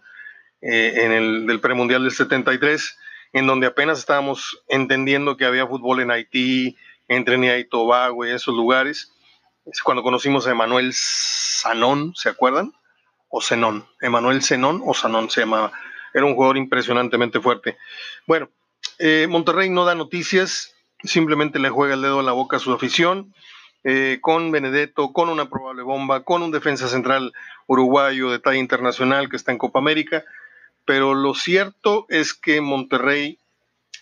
eh, 0.62 0.94
en 1.04 1.12
el 1.12 1.48
del 1.48 1.60
premundial 1.60 2.04
del 2.04 2.12
73 2.12 2.98
en 3.34 3.48
donde 3.48 3.68
apenas 3.68 4.00
estábamos 4.00 4.64
entendiendo 4.68 5.36
que 5.36 5.46
había 5.46 5.68
fútbol 5.68 6.00
en 6.02 6.12
Haití, 6.12 6.78
en 7.08 7.26
Trinidad 7.26 7.58
y 7.58 7.66
Tobago 7.66 8.26
y 8.26 8.30
esos 8.30 8.56
lugares. 8.56 9.12
Es 9.66 9.82
cuando 9.82 10.04
conocimos 10.04 10.46
a 10.48 10.52
Emanuel 10.52 10.92
Sanón, 10.94 12.14
¿se 12.16 12.30
acuerdan? 12.30 12.74
O 13.30 13.42
Zenón. 13.42 13.88
Emanuel 14.02 14.44
Zenón 14.44 14.84
o 14.86 14.94
Sanón 14.94 15.32
se 15.32 15.42
llamaba. 15.42 15.72
Era 16.14 16.26
un 16.26 16.36
jugador 16.36 16.58
impresionantemente 16.58 17.40
fuerte. 17.40 17.78
Bueno, 18.28 18.50
eh, 19.00 19.26
Monterrey 19.28 19.70
no 19.70 19.84
da 19.84 19.96
noticias, 19.96 20.76
simplemente 21.04 21.58
le 21.58 21.70
juega 21.70 21.96
el 21.96 22.04
dedo 22.04 22.20
en 22.20 22.28
la 22.28 22.34
boca 22.34 22.58
a 22.58 22.60
su 22.60 22.72
afición. 22.72 23.34
Eh, 23.86 24.20
con 24.22 24.50
Benedetto, 24.52 25.12
con 25.12 25.28
una 25.28 25.50
probable 25.50 25.84
bomba, 25.84 26.24
con 26.24 26.42
un 26.42 26.52
defensa 26.52 26.88
central 26.88 27.34
uruguayo 27.68 28.32
de 28.32 28.40
talla 28.40 28.58
internacional 28.58 29.28
que 29.30 29.36
está 29.36 29.52
en 29.52 29.58
Copa 29.58 29.80
América. 29.80 30.24
Pero 30.86 31.14
lo 31.14 31.34
cierto 31.34 32.06
es 32.08 32.34
que 32.34 32.62
Monterrey 32.62 33.40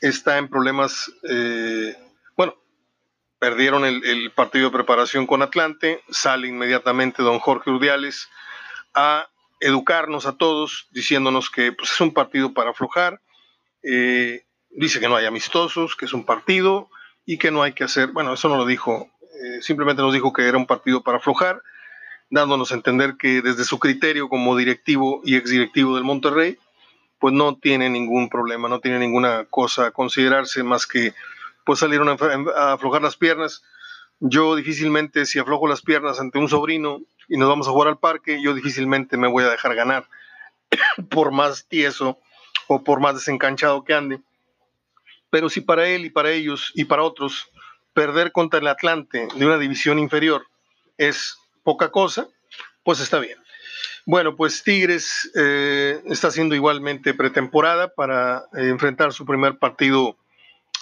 está 0.01 0.37
en 0.37 0.49
problemas, 0.49 1.11
eh, 1.27 1.95
bueno, 2.35 2.55
perdieron 3.39 3.85
el, 3.85 4.31
partido 4.31 4.65
de 4.65 4.77
preparación 4.77 5.25
con 5.25 5.41
Atlante, 5.41 6.03
sale 6.09 6.47
inmediatamente 6.47 7.23
don 7.23 7.39
Jorge 7.39 7.71
Urdiales 7.71 8.29
a 8.93 9.27
educarnos 9.59 10.25
a 10.25 10.37
todos, 10.37 10.87
diciéndonos 10.91 11.49
que 11.49 11.71
pues, 11.71 11.91
es 11.91 12.01
un 12.01 12.13
partido 12.13 12.53
para 12.53 12.71
aflojar, 12.71 13.21
eh, 13.83 14.43
dice 14.71 14.99
que 14.99 15.07
no 15.07 15.15
hay 15.15 15.25
amistosos, 15.25 15.95
que 15.95 16.05
es 16.05 16.13
un 16.13 16.25
partido 16.25 16.89
y 17.25 17.37
que 17.37 17.51
no 17.51 17.61
hay 17.61 17.73
que 17.73 17.83
hacer, 17.83 18.07
bueno, 18.07 18.33
eso 18.33 18.49
no 18.49 18.57
lo 18.57 18.65
dijo, 18.65 19.09
eh, 19.41 19.61
simplemente 19.61 20.01
nos 20.01 20.13
dijo 20.13 20.33
que 20.33 20.47
era 20.47 20.57
un 20.57 20.67
partido 20.67 21.01
para 21.01 21.17
aflojar, 21.17 21.61
dándonos 22.29 22.71
a 22.71 22.75
entender 22.75 23.15
que 23.17 23.41
desde 23.41 23.63
su 23.63 23.79
criterio 23.79 24.29
como 24.29 24.55
directivo 24.55 25.21
y 25.25 25.35
exdirectivo 25.35 25.95
del 25.95 26.03
Monterrey, 26.03 26.57
pues 27.19 27.33
no 27.33 27.55
tiene 27.55 27.89
ningún 27.89 28.29
problema, 28.29 28.67
no 28.67 28.79
tiene 28.79 28.99
ninguna 28.99 29.45
cosa 29.45 29.87
a 29.87 29.91
considerarse 29.91 30.63
más 30.63 30.87
que 30.87 31.13
pues 31.63 31.79
salieron 31.79 32.09
a, 32.09 32.73
aflojar 32.73 33.01
las 33.01 33.15
piernas. 33.15 33.63
Yo 34.19 34.55
difícilmente, 34.55 35.25
si 35.25 35.39
aflojo 35.39 35.67
las 35.67 35.81
piernas 35.81 36.19
ante 36.19 36.39
un 36.39 36.49
sobrino 36.49 37.01
y 37.27 37.37
nos 37.37 37.47
vamos 37.47 37.67
a 37.67 37.71
jugar 37.71 37.89
al 37.89 37.99
parque, 37.99 38.41
yo 38.41 38.53
difícilmente 38.53 39.17
me 39.17 39.27
voy 39.27 39.43
a 39.43 39.49
dejar 39.49 39.75
ganar, 39.75 40.07
por 41.09 41.31
más 41.31 41.67
tieso 41.67 42.19
o 42.67 42.83
por 42.83 42.99
más 42.99 43.15
desencanchado 43.15 43.83
que 43.83 43.93
ande. 43.93 44.21
Pero 45.29 45.49
si 45.49 45.61
para 45.61 45.87
él 45.87 46.05
y 46.05 46.09
para 46.09 46.31
ellos 46.31 46.71
y 46.75 46.85
para 46.85 47.03
otros 47.03 47.50
perder 47.93 48.31
contra 48.31 48.59
el 48.59 48.67
Atlante 48.67 49.27
de 49.35 49.45
una 49.45 49.57
división 49.57 49.99
inferior 49.99 50.47
es 50.97 51.37
poca 51.63 51.91
cosa, 51.91 52.27
pues 52.83 52.99
está 52.99 53.19
bien. 53.19 53.37
Bueno, 54.05 54.35
pues 54.35 54.63
Tigres 54.63 55.31
eh, 55.35 56.01
está 56.05 56.29
haciendo 56.29 56.55
igualmente 56.55 57.13
pretemporada 57.13 57.93
para 57.93 58.45
eh, 58.57 58.69
enfrentar 58.69 59.13
su 59.13 59.25
primer 59.25 59.57
partido 59.59 60.17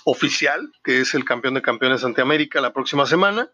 oficial, 0.05 0.71
que 0.83 1.01
es 1.01 1.13
el 1.13 1.25
campeón 1.25 1.53
de 1.53 1.61
campeones 1.61 2.03
ante 2.03 2.21
América 2.21 2.61
la 2.61 2.73
próxima 2.73 3.05
semana. 3.05 3.49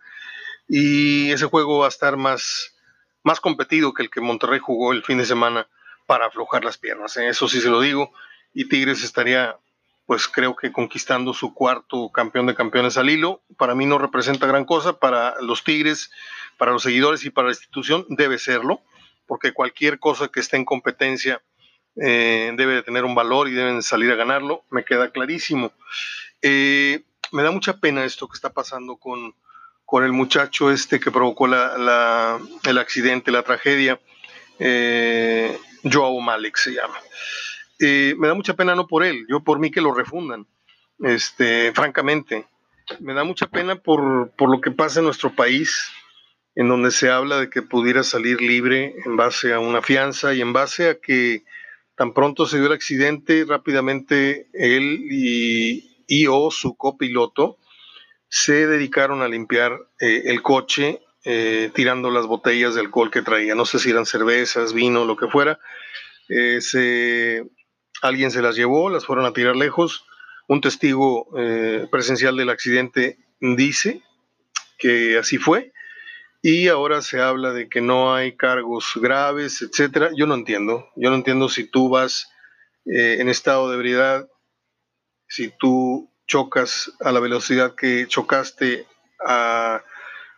Y 0.67 1.31
ese 1.31 1.45
juego 1.45 1.79
va 1.79 1.85
a 1.85 1.89
estar 1.89 2.17
más, 2.17 2.75
más 3.23 3.39
competido 3.39 3.93
que 3.93 4.03
el 4.03 4.09
que 4.09 4.21
Monterrey 4.21 4.59
jugó 4.59 4.93
el 4.93 5.03
fin 5.03 5.17
de 5.17 5.25
semana 5.25 5.67
para 6.05 6.27
aflojar 6.27 6.63
las 6.63 6.77
piernas. 6.77 7.17
¿eh? 7.17 7.27
Eso 7.27 7.47
sí 7.47 7.59
se 7.59 7.69
lo 7.69 7.81
digo. 7.81 8.13
Y 8.53 8.69
Tigres 8.69 9.03
estaría, 9.03 9.57
pues 10.05 10.27
creo 10.27 10.55
que 10.55 10.71
conquistando 10.71 11.33
su 11.33 11.53
cuarto 11.53 12.11
campeón 12.11 12.45
de 12.45 12.55
campeones 12.55 12.97
al 12.97 13.09
hilo. 13.09 13.41
Para 13.57 13.75
mí 13.75 13.85
no 13.85 13.97
representa 13.97 14.47
gran 14.47 14.65
cosa. 14.65 14.99
Para 14.99 15.39
los 15.41 15.63
Tigres, 15.63 16.11
para 16.57 16.71
los 16.71 16.83
seguidores 16.83 17.25
y 17.25 17.29
para 17.29 17.47
la 17.47 17.53
institución 17.53 18.05
debe 18.09 18.37
serlo 18.37 18.81
porque 19.25 19.53
cualquier 19.53 19.99
cosa 19.99 20.27
que 20.27 20.39
esté 20.39 20.57
en 20.57 20.65
competencia 20.65 21.41
eh, 22.01 22.51
debe 22.55 22.75
de 22.75 22.83
tener 22.83 23.05
un 23.05 23.15
valor 23.15 23.47
y 23.47 23.53
deben 23.53 23.81
salir 23.81 24.11
a 24.11 24.15
ganarlo, 24.15 24.65
me 24.69 24.83
queda 24.83 25.11
clarísimo. 25.11 25.71
Eh, 26.41 27.03
me 27.31 27.43
da 27.43 27.51
mucha 27.51 27.77
pena 27.79 28.05
esto 28.05 28.27
que 28.27 28.35
está 28.35 28.51
pasando 28.51 28.97
con, 28.97 29.33
con 29.85 30.03
el 30.03 30.11
muchacho 30.11 30.71
este 30.71 30.99
que 30.99 31.11
provocó 31.11 31.47
la, 31.47 32.39
el 32.63 32.77
accidente, 32.77 33.31
la 33.31 33.43
tragedia, 33.43 33.99
eh, 34.59 35.57
Joao 35.83 36.19
Malik 36.19 36.57
se 36.57 36.71
llama. 36.73 36.95
Me 37.79 38.27
da 38.27 38.33
mucha 38.33 38.55
pena 38.55 38.75
no 38.75 38.87
por 38.87 39.03
él, 39.03 39.25
yo 39.29 39.43
por 39.43 39.59
mí 39.59 39.71
que 39.71 39.81
lo 39.81 39.93
refundan, 39.93 40.47
este, 40.99 41.71
francamente. 41.73 42.47
Me 42.99 43.13
da 43.13 43.23
mucha 43.23 43.47
pena 43.47 43.75
por, 43.75 44.31
por 44.37 44.49
lo 44.49 44.61
que 44.61 44.71
pasa 44.71 44.99
en 44.99 45.05
nuestro 45.05 45.35
país, 45.35 45.91
en 46.55 46.69
donde 46.69 46.91
se 46.91 47.09
habla 47.09 47.39
de 47.39 47.49
que 47.49 47.61
pudiera 47.61 48.03
salir 48.03 48.41
libre 48.41 48.95
en 49.05 49.17
base 49.17 49.53
a 49.53 49.59
una 49.59 49.81
fianza 49.81 50.33
y 50.33 50.41
en 50.41 50.53
base 50.53 50.89
a 50.89 50.99
que 50.99 51.43
tan 51.95 52.13
pronto 52.13 52.45
se 52.45 52.57
dio 52.57 52.67
el 52.67 52.73
accidente, 52.73 53.45
rápidamente 53.47 54.47
él 54.53 54.99
y, 55.09 56.27
o 56.27 56.51
su 56.51 56.75
copiloto 56.75 57.57
se 58.27 58.67
dedicaron 58.67 59.21
a 59.21 59.27
limpiar 59.27 59.73
eh, 59.99 60.23
el 60.25 60.41
coche 60.41 61.01
eh, 61.23 61.71
tirando 61.73 62.11
las 62.11 62.27
botellas 62.27 62.75
de 62.75 62.81
alcohol 62.81 63.11
que 63.11 63.21
traía. 63.21 63.55
No 63.55 63.65
sé 63.65 63.79
si 63.79 63.89
eran 63.89 64.05
cervezas, 64.05 64.73
vino, 64.73 65.05
lo 65.05 65.15
que 65.15 65.27
fuera. 65.27 65.59
Eh, 66.29 66.59
alguien 68.01 68.31
se 68.31 68.41
las 68.41 68.55
llevó, 68.55 68.89
las 68.89 69.05
fueron 69.05 69.25
a 69.25 69.33
tirar 69.33 69.55
lejos. 69.55 70.05
Un 70.47 70.61
testigo 70.61 71.27
presencial 71.89 72.37
del 72.37 72.49
accidente 72.49 73.17
dice 73.39 74.03
que 74.77 75.17
así 75.17 75.37
fue 75.37 75.73
y 76.47 76.67
ahora 76.67 77.01
se 77.01 77.19
habla 77.19 77.53
de 77.53 77.67
que 77.69 77.81
no 77.81 78.13
hay 78.13 78.37
cargos 78.37 78.91
graves, 78.97 79.63
etcétera. 79.63 80.11
Yo 80.15 80.27
no 80.27 80.35
entiendo. 80.35 80.87
Yo 80.95 81.09
no 81.09 81.15
entiendo 81.15 81.49
si 81.49 81.63
tú 81.63 81.89
vas 81.89 82.31
eh, 82.85 83.17
en 83.19 83.29
estado 83.29 83.67
de 83.67 83.77
ebriedad, 83.77 84.29
si 85.27 85.51
tú 85.57 86.11
chocas 86.27 86.91
a 86.99 87.11
la 87.11 87.19
velocidad 87.19 87.73
que 87.73 88.05
chocaste 88.07 88.85
a 89.25 89.81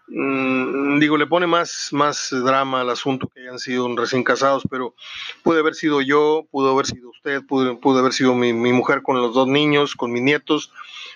digo, 0.07 1.17
le 1.17 1.27
pone 1.27 1.47
más, 1.47 1.89
más 1.91 2.29
drama 2.31 2.81
al 2.81 2.89
asunto 2.89 3.27
que 3.27 3.41
hayan 3.41 3.59
sido 3.59 3.93
recién 3.95 4.23
casados, 4.23 4.63
pero 4.69 4.95
puede 5.43 5.59
haber 5.59 5.75
sido 5.75 6.01
yo, 6.01 6.47
pudo 6.49 6.71
haber 6.71 6.85
sido 6.85 7.09
usted, 7.09 7.41
pudo, 7.45 7.79
pudo 7.79 7.99
haber 7.99 8.13
sido 8.13 8.33
mi, 8.33 8.53
mi, 8.53 8.71
mujer 8.71 9.01
con 9.01 9.21
los 9.21 9.33
dos 9.33 9.47
niños, 9.47 9.95
con 9.95 10.11
mis 10.11 10.21
nietos. 10.21 10.71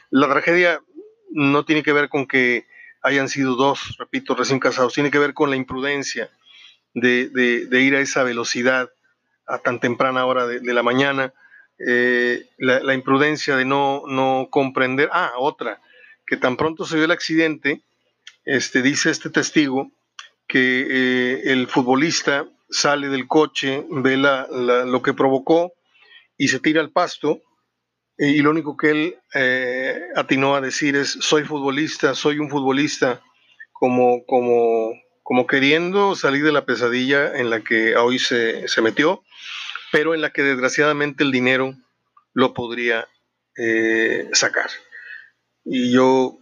La 0.09 0.27
tragedia 0.27 0.81
no 1.31 1.63
tiene 1.63 1.83
que 1.83 1.93
ver 1.93 2.09
con 2.09 2.27
que 2.27 2.65
hayan 3.01 3.29
sido 3.29 3.55
dos, 3.55 3.95
repito, 3.97 4.35
recién 4.35 4.59
casados, 4.59 4.93
tiene 4.93 5.11
que 5.11 5.19
ver 5.19 5.33
con 5.33 5.49
la 5.49 5.55
imprudencia 5.55 6.29
de, 6.93 7.67
ir 7.71 7.95
a 7.95 8.01
esa 8.01 8.23
velocidad 8.23 8.91
a 9.47 9.59
tan 9.59 9.79
temprana 9.79 10.25
hora 10.25 10.45
de, 10.45 10.73
la 10.73 10.83
mañana, 10.83 11.33
eh, 11.87 12.45
la, 12.57 12.93
imprudencia 12.93 13.55
de 13.55 13.65
no, 13.65 14.03
no 14.07 14.49
comprender, 14.51 15.09
ah, 15.11 15.31
otra, 15.37 15.81
que 16.25 16.37
tan 16.37 16.57
pronto 16.57 16.85
se 16.85 16.97
dio 16.97 17.05
el 17.05 17.11
accidente, 17.11 17.81
este, 18.45 18.81
dice 18.81 19.09
este 19.11 19.29
testigo 19.29 19.91
que 20.47 20.85
eh, 20.89 21.41
el 21.51 21.67
futbolista 21.67 22.45
sale 22.69 23.09
del 23.09 23.27
coche, 23.27 23.85
ve 23.89 24.17
lo 24.17 25.01
que 25.01 25.13
provocó 25.13 25.73
y 26.37 26.47
se 26.47 26.59
tira 26.59 26.81
al 26.81 26.91
pasto 26.91 27.41
y 28.17 28.41
lo 28.41 28.51
único 28.51 28.77
que 28.77 28.91
él 28.91 29.17
eh, 29.33 29.99
atinó 30.15 30.55
a 30.55 30.61
decir 30.61 30.95
es, 30.95 31.09
soy 31.09 31.43
futbolista, 31.43 32.13
soy 32.13 32.37
un 32.37 32.51
futbolista, 32.51 33.21
como, 33.71 34.23
como, 34.25 34.93
como 35.23 35.47
queriendo 35.47 36.15
salir 36.15 36.43
de 36.43 36.51
la 36.51 36.65
pesadilla 36.65 37.35
en 37.35 37.49
la 37.49 37.61
que 37.61 37.95
hoy 37.95 38.19
se, 38.19 38.63
metió, 38.83 39.23
pero 39.91 40.13
en 40.13 40.21
la 40.21 40.29
que 40.29 40.43
desgraciadamente 40.43 41.23
el 41.23 41.31
dinero 41.31 41.73
lo 42.33 42.53
podría 42.53 43.07
eh, 43.57 44.29
sacar. 44.33 44.69
Y 45.65 45.91
yo, 45.91 46.37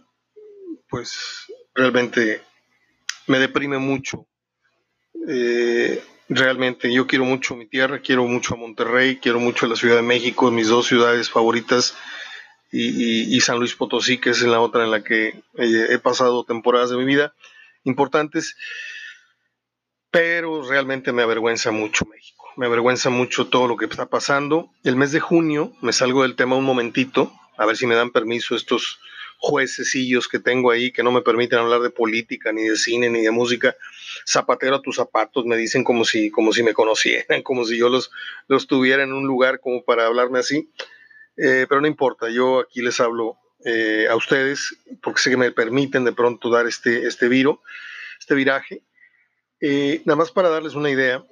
pues, 0.90 1.49
realmente 1.74 2.42
me 3.26 3.38
deprime 3.38 3.78
mucho 3.78 4.26
eh, 5.28 6.02
realmente 6.28 6.92
yo 6.92 7.06
quiero 7.06 7.24
mucho 7.24 7.56
mi 7.56 7.66
tierra, 7.66 8.00
quiero 8.00 8.24
mucho 8.24 8.54
a 8.54 8.56
Monterrey, 8.56 9.16
quiero 9.16 9.40
mucho 9.40 9.66
a 9.66 9.68
la 9.68 9.76
Ciudad 9.76 9.96
de 9.96 10.02
México, 10.02 10.50
mis 10.50 10.68
dos 10.68 10.86
ciudades 10.86 11.30
favoritas, 11.30 11.96
y, 12.72 13.40
San 13.40 13.58
Luis 13.58 13.74
Potosí, 13.74 14.18
que 14.18 14.30
es 14.30 14.42
la 14.42 14.60
otra 14.60 14.84
en 14.84 14.92
la 14.92 15.02
que 15.02 15.42
he 15.56 15.98
pasado 15.98 16.44
temporadas 16.44 16.90
de 16.90 16.96
mi 16.96 17.04
vida 17.04 17.34
importantes, 17.82 18.56
pero 20.12 20.62
realmente 20.68 21.12
me 21.12 21.22
avergüenza 21.22 21.72
mucho 21.72 22.04
México, 22.04 22.46
me 22.56 22.66
avergüenza 22.66 23.10
mucho 23.10 23.48
todo 23.48 23.66
lo 23.66 23.76
que 23.76 23.86
está 23.86 24.06
pasando. 24.06 24.70
El 24.84 24.94
mes 24.94 25.10
de 25.10 25.18
junio, 25.18 25.72
me 25.80 25.92
salgo 25.92 26.22
del 26.22 26.36
tema 26.36 26.54
un 26.54 26.64
momentito, 26.64 27.32
a 27.56 27.66
ver 27.66 27.76
si 27.76 27.88
me 27.88 27.96
dan 27.96 28.12
permiso 28.12 28.54
estos 28.54 29.00
juececillos 29.40 30.28
que 30.28 30.38
tengo 30.38 30.70
ahí 30.70 30.92
que 30.92 31.02
no 31.02 31.10
me 31.10 31.22
permiten 31.22 31.58
hablar 31.58 31.80
de 31.80 31.90
política, 31.90 32.52
ni 32.52 32.64
de 32.64 32.76
cine, 32.76 33.08
ni 33.08 33.22
de 33.22 33.30
música. 33.30 33.74
Zapatero 34.28 34.76
a 34.76 34.82
tus 34.82 34.96
zapatos, 34.96 35.46
me 35.46 35.56
dicen 35.56 35.82
como 35.82 36.04
si, 36.04 36.30
como 36.30 36.52
si 36.52 36.62
me 36.62 36.74
conocieran, 36.74 37.42
como 37.42 37.64
si 37.64 37.78
yo 37.78 37.88
los, 37.88 38.10
los 38.48 38.66
tuviera 38.66 39.02
en 39.02 39.12
un 39.12 39.26
lugar 39.26 39.60
como 39.60 39.82
para 39.82 40.06
hablarme 40.06 40.38
así. 40.38 40.70
Eh, 41.36 41.66
pero 41.68 41.80
no 41.80 41.86
importa, 41.86 42.28
yo 42.28 42.60
aquí 42.60 42.82
les 42.82 43.00
hablo 43.00 43.38
eh, 43.64 44.06
a 44.10 44.16
ustedes 44.16 44.76
porque 45.02 45.20
sé 45.20 45.30
que 45.30 45.36
me 45.36 45.52
permiten 45.52 46.04
de 46.04 46.12
pronto 46.12 46.50
dar 46.50 46.66
este, 46.66 47.06
este 47.06 47.28
viro, 47.28 47.62
este 48.18 48.34
viraje. 48.34 48.82
Eh, 49.60 50.02
nada 50.04 50.16
más 50.16 50.30
para 50.30 50.50
darles 50.50 50.74
una 50.74 50.90
idea 50.90 51.24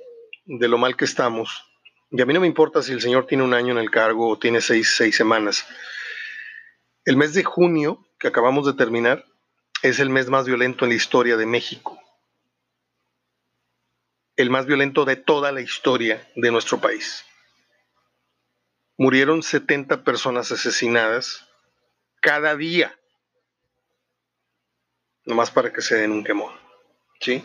de 0.47 0.69
lo 0.69 0.79
mal 0.79 0.97
que 0.97 1.05
estamos. 1.05 1.65
Y 2.11 2.23
a 2.23 2.27
mí 2.27 2.33
no 2.33 2.41
me 2.41 2.47
importa 2.47 2.83
si 2.83 2.93
el 2.93 3.03
señor 3.03 3.27
tiene 3.27 3.45
un 3.45 3.53
año 3.53 3.73
en 3.73 3.79
el 3.79 3.91
cargo 3.91 4.31
o 4.31 4.38
tiene 4.38 4.62
seis, 4.62 4.95
seis 4.97 5.15
semanas. 5.15 5.67
El 7.09 7.17
mes 7.17 7.33
de 7.33 7.43
junio, 7.43 8.07
que 8.19 8.29
acabamos 8.29 8.67
de 8.67 8.75
terminar, 8.75 9.25
es 9.81 9.99
el 9.99 10.11
mes 10.11 10.29
más 10.29 10.45
violento 10.45 10.85
en 10.85 10.91
la 10.91 10.97
historia 10.97 11.38
de 11.38 11.47
México. 11.47 11.99
El 14.37 14.50
más 14.50 14.67
violento 14.67 15.07
de 15.07 15.17
toda 15.17 15.50
la 15.50 15.62
historia 15.62 16.31
de 16.37 16.50
nuestro 16.50 16.83
país. 16.83 17.25
Murieron 18.99 19.43
70 19.43 20.05
personas 20.05 20.53
asesinadas 20.53 21.49
cada 22.21 22.55
día. 22.57 22.95
Nomás 25.25 25.50
para 25.50 25.73
que 25.73 25.81
se 25.81 25.95
den 25.95 26.12
un 26.12 26.25
quemón. 26.25 26.53
¿Sí? 27.23 27.43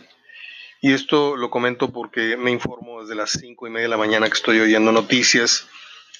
Y 0.82 0.92
esto 0.92 1.36
lo 1.36 1.48
comento 1.48 1.90
porque 1.90 2.36
me 2.36 2.50
informo 2.50 3.00
desde 3.00 3.14
las 3.14 3.30
cinco 3.30 3.66
y 3.66 3.70
media 3.70 3.84
de 3.84 3.92
la 3.92 3.96
mañana 3.96 4.26
que 4.26 4.34
estoy 4.34 4.60
oyendo 4.60 4.92
noticias 4.92 5.70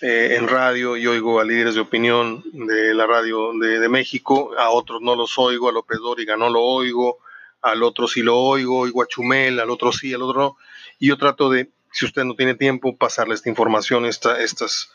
eh, 0.01 0.37
en 0.37 0.49
radio 0.49 0.97
y 0.97 1.07
oigo 1.07 1.39
a 1.39 1.45
líderes 1.45 1.77
de 1.77 1.81
opinión 1.81 2.43
de 2.53 2.95
la 2.95 3.07
radio 3.07 3.53
de, 3.59 3.89
México, 3.89 4.53
a 4.59 4.71
otros 4.71 5.01
no 5.01 5.15
los 5.15 5.39
oigo, 5.39 5.69
a 5.69 5.73
López 5.73 5.99
Dóriga 5.99 6.37
no 6.37 6.51
lo 6.51 6.63
oigo, 6.63 7.19
al 7.63 7.83
otro 7.83 8.09
sí 8.09 8.23
lo 8.23 8.37
oigo, 8.37 8.81
oigo 8.81 9.03
a 9.03 9.07
Chumel, 9.07 9.61
al 9.61 9.71
otro 9.71 9.93
sí, 9.93 10.13
al 10.13 10.23
otro 10.23 10.41
no. 10.41 10.57
Y 10.99 11.09
yo 11.09 11.17
trato 11.17 11.49
de, 11.49 11.71
si 11.93 12.05
usted 12.05 12.25
no 12.25 12.35
tiene 12.35 12.55
tiempo, 12.55 12.97
pasarle 12.97 13.35
esta 13.35 13.49
información, 13.49 14.05
esta, 14.05 14.41
estas, 14.41 14.91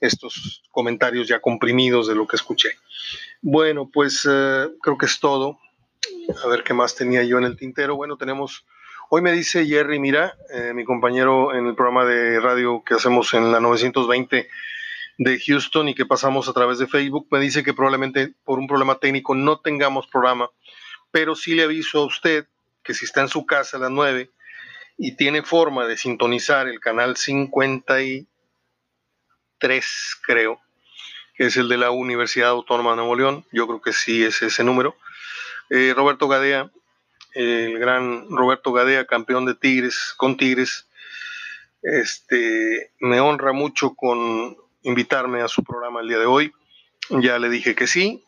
estos 0.00 0.62
comentarios 0.70 1.26
ya 1.26 1.40
comprimidos 1.40 2.06
de 2.06 2.14
lo 2.14 2.26
que 2.26 2.36
escuché. 2.36 2.70
Bueno, 3.42 3.90
pues 3.92 4.26
eh, 4.30 4.68
creo 4.80 4.96
que 4.96 5.06
es 5.06 5.18
todo. 5.20 5.58
A 6.44 6.48
ver 6.48 6.62
qué 6.62 6.74
más 6.74 6.94
tenía 6.94 7.24
yo 7.24 7.38
en 7.38 7.44
el 7.44 7.56
tintero. 7.56 7.96
Bueno, 7.96 8.16
tenemos 8.16 8.64
Hoy 9.16 9.22
me 9.22 9.30
dice 9.30 9.64
Jerry 9.64 10.00
Mira, 10.00 10.36
eh, 10.52 10.72
mi 10.74 10.84
compañero 10.84 11.54
en 11.54 11.68
el 11.68 11.76
programa 11.76 12.04
de 12.04 12.40
radio 12.40 12.82
que 12.84 12.94
hacemos 12.94 13.32
en 13.32 13.52
la 13.52 13.60
920 13.60 14.48
de 15.18 15.38
Houston 15.38 15.88
y 15.88 15.94
que 15.94 16.04
pasamos 16.04 16.48
a 16.48 16.52
través 16.52 16.80
de 16.80 16.88
Facebook, 16.88 17.28
me 17.30 17.38
dice 17.38 17.62
que 17.62 17.72
probablemente 17.72 18.34
por 18.42 18.58
un 18.58 18.66
problema 18.66 18.98
técnico 18.98 19.36
no 19.36 19.60
tengamos 19.60 20.08
programa, 20.08 20.50
pero 21.12 21.36
sí 21.36 21.54
le 21.54 21.62
aviso 21.62 22.00
a 22.00 22.06
usted 22.06 22.48
que 22.82 22.92
si 22.92 23.04
está 23.04 23.20
en 23.20 23.28
su 23.28 23.46
casa 23.46 23.76
a 23.76 23.80
las 23.80 23.92
9 23.92 24.32
y 24.98 25.14
tiene 25.14 25.44
forma 25.44 25.86
de 25.86 25.96
sintonizar 25.96 26.66
el 26.66 26.80
canal 26.80 27.16
53, 27.16 28.26
creo, 30.26 30.60
que 31.36 31.46
es 31.46 31.56
el 31.56 31.68
de 31.68 31.76
la 31.76 31.92
Universidad 31.92 32.48
Autónoma 32.48 32.90
de 32.90 32.96
Nuevo 32.96 33.14
León, 33.14 33.46
yo 33.52 33.68
creo 33.68 33.80
que 33.80 33.92
sí 33.92 34.24
es 34.24 34.42
ese 34.42 34.64
número. 34.64 34.96
Eh, 35.70 35.92
Roberto 35.94 36.26
Gadea 36.26 36.72
el 37.34 37.78
gran 37.78 38.28
Roberto 38.30 38.72
Gadea, 38.72 39.06
campeón 39.06 39.44
de 39.44 39.54
Tigres, 39.54 40.14
con 40.16 40.36
Tigres, 40.36 40.88
este, 41.82 42.92
me 43.00 43.20
honra 43.20 43.52
mucho 43.52 43.94
con 43.94 44.56
invitarme 44.82 45.42
a 45.42 45.48
su 45.48 45.62
programa 45.62 46.00
el 46.00 46.08
día 46.08 46.18
de 46.18 46.26
hoy. 46.26 46.52
Ya 47.10 47.38
le 47.38 47.50
dije 47.50 47.74
que 47.74 47.86
sí, 47.86 48.24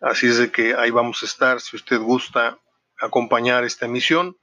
así 0.00 0.28
es 0.28 0.38
de 0.38 0.52
que 0.52 0.74
ahí 0.74 0.90
vamos 0.90 1.22
a 1.22 1.26
estar, 1.26 1.60
si 1.60 1.76
usted 1.76 1.98
gusta 1.98 2.58
acompañar 3.00 3.64
esta 3.64 3.86
emisión 3.86 4.36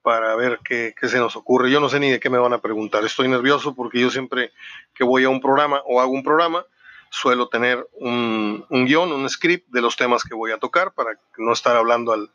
para 0.00 0.34
ver 0.36 0.60
qué, 0.64 0.94
se 1.02 1.18
nos 1.18 1.36
ocurre. 1.36 1.70
Yo 1.70 1.80
no 1.80 1.88
sé 1.88 2.00
ni 2.00 2.10
de 2.10 2.20
qué 2.20 2.30
me 2.30 2.38
van 2.38 2.52
a 2.52 2.62
preguntar, 2.62 3.04
estoy 3.04 3.28
nervioso 3.28 3.74
porque 3.74 4.00
yo 4.00 4.08
siempre 4.08 4.52
que 4.94 5.04
voy 5.04 5.24
a 5.24 5.28
un 5.28 5.40
programa 5.40 5.82
o 5.84 6.00
hago 6.00 6.12
un 6.12 6.22
programa, 6.22 6.64
suelo 7.10 7.48
tener 7.48 7.86
un, 7.92 8.64
un 8.70 8.86
guion, 8.86 9.12
un 9.12 9.28
script 9.28 9.68
de 9.68 9.82
los 9.82 9.96
temas 9.96 10.22
que 10.22 10.34
voy 10.34 10.52
a 10.52 10.58
tocar 10.58 10.92
para 10.94 11.18
no 11.36 11.52
estar 11.52 11.76
hablando 11.76 12.12
al, 12.12 12.30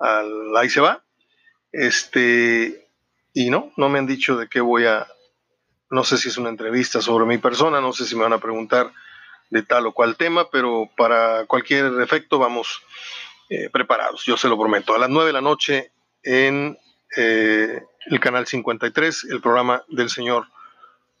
ahí 0.00 0.70
se 0.70 0.80
va. 0.80 1.02
Este, 1.72 2.88
y 3.32 3.50
no, 3.50 3.72
no 3.76 3.88
me 3.88 3.98
han 3.98 4.06
dicho 4.06 4.36
de 4.36 4.48
qué 4.48 4.60
voy 4.60 4.86
a, 4.86 5.06
no 5.90 6.04
sé 6.04 6.18
si 6.18 6.28
es 6.28 6.38
una 6.38 6.48
entrevista 6.48 7.00
sobre 7.00 7.26
mi 7.26 7.38
persona, 7.38 7.80
no 7.80 7.92
sé 7.92 8.06
si 8.06 8.16
me 8.16 8.22
van 8.22 8.32
a 8.32 8.40
preguntar 8.40 8.92
de 9.50 9.62
tal 9.62 9.86
o 9.86 9.92
cual 9.92 10.16
tema, 10.16 10.48
pero 10.50 10.88
para 10.96 11.44
cualquier 11.46 12.00
efecto 12.00 12.38
vamos 12.38 12.82
eh, 13.48 13.68
preparados, 13.68 14.24
yo 14.24 14.36
se 14.36 14.48
lo 14.48 14.58
prometo. 14.58 14.94
A 14.94 14.98
las 14.98 15.10
9 15.10 15.26
de 15.26 15.32
la 15.32 15.40
noche 15.40 15.90
en 16.22 16.78
eh, 17.16 17.82
el 18.06 18.20
canal 18.20 18.46
53, 18.46 19.24
el 19.24 19.40
programa 19.40 19.82
del 19.88 20.08
señor 20.08 20.46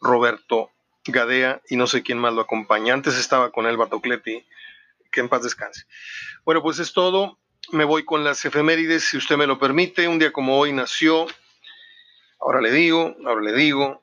Roberto 0.00 0.70
Gadea 1.04 1.60
y 1.68 1.76
no 1.76 1.88
sé 1.88 2.02
quién 2.02 2.18
más 2.18 2.32
lo 2.32 2.42
acompaña. 2.42 2.94
Antes 2.94 3.18
estaba 3.18 3.50
con 3.50 3.66
él 3.66 3.76
Batocleti, 3.76 4.44
que 5.10 5.20
en 5.20 5.28
paz 5.28 5.42
descanse. 5.42 5.86
Bueno, 6.44 6.62
pues 6.62 6.78
es 6.78 6.92
todo 6.92 7.39
me 7.72 7.84
voy 7.84 8.04
con 8.04 8.24
las 8.24 8.44
efemérides, 8.44 9.04
si 9.04 9.16
usted 9.16 9.36
me 9.36 9.46
lo 9.46 9.58
permite. 9.58 10.08
Un 10.08 10.18
día 10.18 10.32
como 10.32 10.58
hoy 10.58 10.72
nació, 10.72 11.26
ahora 12.40 12.60
le 12.60 12.70
digo, 12.70 13.16
ahora 13.26 13.42
le 13.42 13.52
digo, 13.52 14.02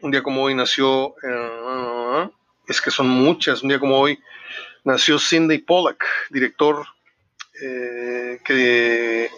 un 0.00 0.10
día 0.10 0.22
como 0.22 0.42
hoy 0.42 0.54
nació, 0.54 1.14
eh, 1.22 2.30
es 2.66 2.80
que 2.80 2.90
son 2.90 3.08
muchas, 3.08 3.62
un 3.62 3.68
día 3.68 3.78
como 3.78 3.98
hoy 3.98 4.18
nació 4.84 5.18
Sidney 5.18 5.58
Pollack, 5.58 6.04
director 6.30 6.86
eh, 7.62 8.40
que 8.44 9.30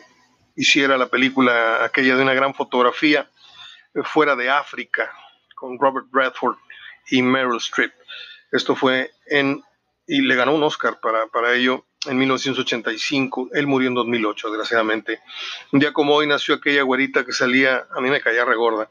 hiciera 0.57 0.97
la 0.97 1.07
película 1.07 1.85
aquella 1.85 2.17
de 2.17 2.23
una 2.23 2.35
gran 2.35 2.55
fotografía 2.55 3.29
eh, 3.95 4.01
fuera 4.05 4.37
de 4.37 4.49
África 4.49 5.13
con 5.55 5.79
Robert 5.79 6.07
Bradford 6.11 6.57
y 7.11 7.23
Meryl 7.23 7.57
Streep. 7.57 7.93
Esto 8.53 8.77
fue 8.77 9.11
en, 9.27 9.63
y 10.07 10.23
le 10.23 10.37
ganó 10.37 10.55
un 10.55 10.63
Oscar 10.63 11.01
para, 11.01 11.27
para 11.27 11.55
ello 11.55 11.85
en 12.07 12.19
1985. 12.19 13.51
Él 13.53 13.67
murió 13.67 13.89
en 13.89 13.95
2008, 13.95 14.49
desgraciadamente. 14.49 15.21
Un 15.73 15.81
día 15.81 15.93
como 15.93 16.15
hoy 16.15 16.27
nació 16.27 16.55
aquella 16.57 16.83
güerita 16.83 17.25
que 17.25 17.33
salía, 17.33 17.87
a 17.95 18.01
mí 18.01 18.11
me 18.11 18.21
caía 18.21 18.45
regorda, 18.45 18.91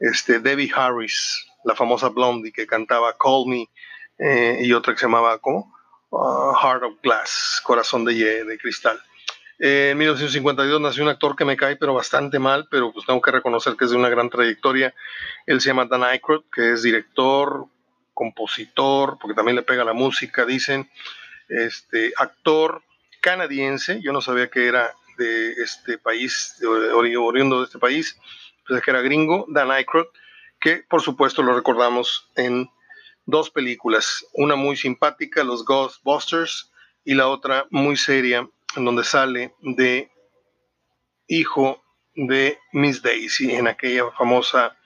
este, 0.00 0.40
Debbie 0.40 0.72
Harris, 0.74 1.46
la 1.64 1.74
famosa 1.74 2.08
blondie 2.08 2.52
que 2.52 2.66
cantaba 2.66 3.16
Call 3.16 3.46
Me, 3.46 3.68
eh, 4.18 4.58
y 4.62 4.72
otra 4.72 4.92
que 4.92 5.00
se 5.00 5.06
llamaba, 5.06 5.38
¿cómo? 5.38 5.74
Uh, 6.10 6.54
Heart 6.54 6.82
of 6.84 6.94
Glass, 7.02 7.60
Corazón 7.64 8.04
de, 8.04 8.44
de 8.44 8.58
Cristal. 8.58 9.00
Eh, 9.58 9.90
en 9.92 9.98
1952 9.98 10.80
nació 10.80 11.04
un 11.04 11.08
actor 11.08 11.36
que 11.36 11.44
me 11.44 11.56
cae, 11.56 11.76
pero 11.76 11.94
bastante 11.94 12.38
mal, 12.38 12.66
pero 12.70 12.92
pues 12.92 13.06
tengo 13.06 13.20
que 13.20 13.30
reconocer 13.30 13.76
que 13.76 13.84
es 13.84 13.90
de 13.90 13.96
una 13.96 14.08
gran 14.08 14.30
trayectoria. 14.30 14.94
Él 15.46 15.60
se 15.60 15.68
llama 15.68 15.86
Dan 15.86 16.04
Aykroyd, 16.04 16.42
que 16.52 16.72
es 16.72 16.82
director, 16.82 17.66
compositor, 18.12 19.18
porque 19.20 19.34
también 19.34 19.56
le 19.56 19.62
pega 19.62 19.84
la 19.84 19.92
música, 19.92 20.44
dicen 20.44 20.88
este, 21.54 22.12
actor 22.16 22.82
canadiense, 23.20 24.00
yo 24.02 24.12
no 24.12 24.20
sabía 24.20 24.50
que 24.50 24.66
era 24.66 24.92
de 25.16 25.52
este 25.52 25.98
país, 25.98 26.56
oriundo 26.94 27.60
de 27.60 27.64
este 27.64 27.78
país, 27.78 28.18
pues 28.66 28.82
que 28.82 28.90
era 28.90 29.00
gringo, 29.00 29.46
Dan 29.48 29.70
Aykroyd, 29.70 30.06
que 30.60 30.84
por 30.88 31.00
supuesto 31.00 31.42
lo 31.42 31.54
recordamos 31.54 32.30
en 32.36 32.68
dos 33.26 33.50
películas, 33.50 34.26
una 34.32 34.56
muy 34.56 34.76
simpática, 34.76 35.44
Los 35.44 35.64
Ghostbusters, 35.64 36.70
y 37.04 37.14
la 37.14 37.28
otra 37.28 37.66
muy 37.70 37.96
seria, 37.96 38.48
en 38.76 38.84
donde 38.84 39.04
sale 39.04 39.54
de 39.60 40.10
hijo 41.28 41.82
de 42.14 42.58
Miss 42.72 43.02
Daisy, 43.02 43.54
en 43.54 43.68
aquella 43.68 44.10
famosa 44.12 44.76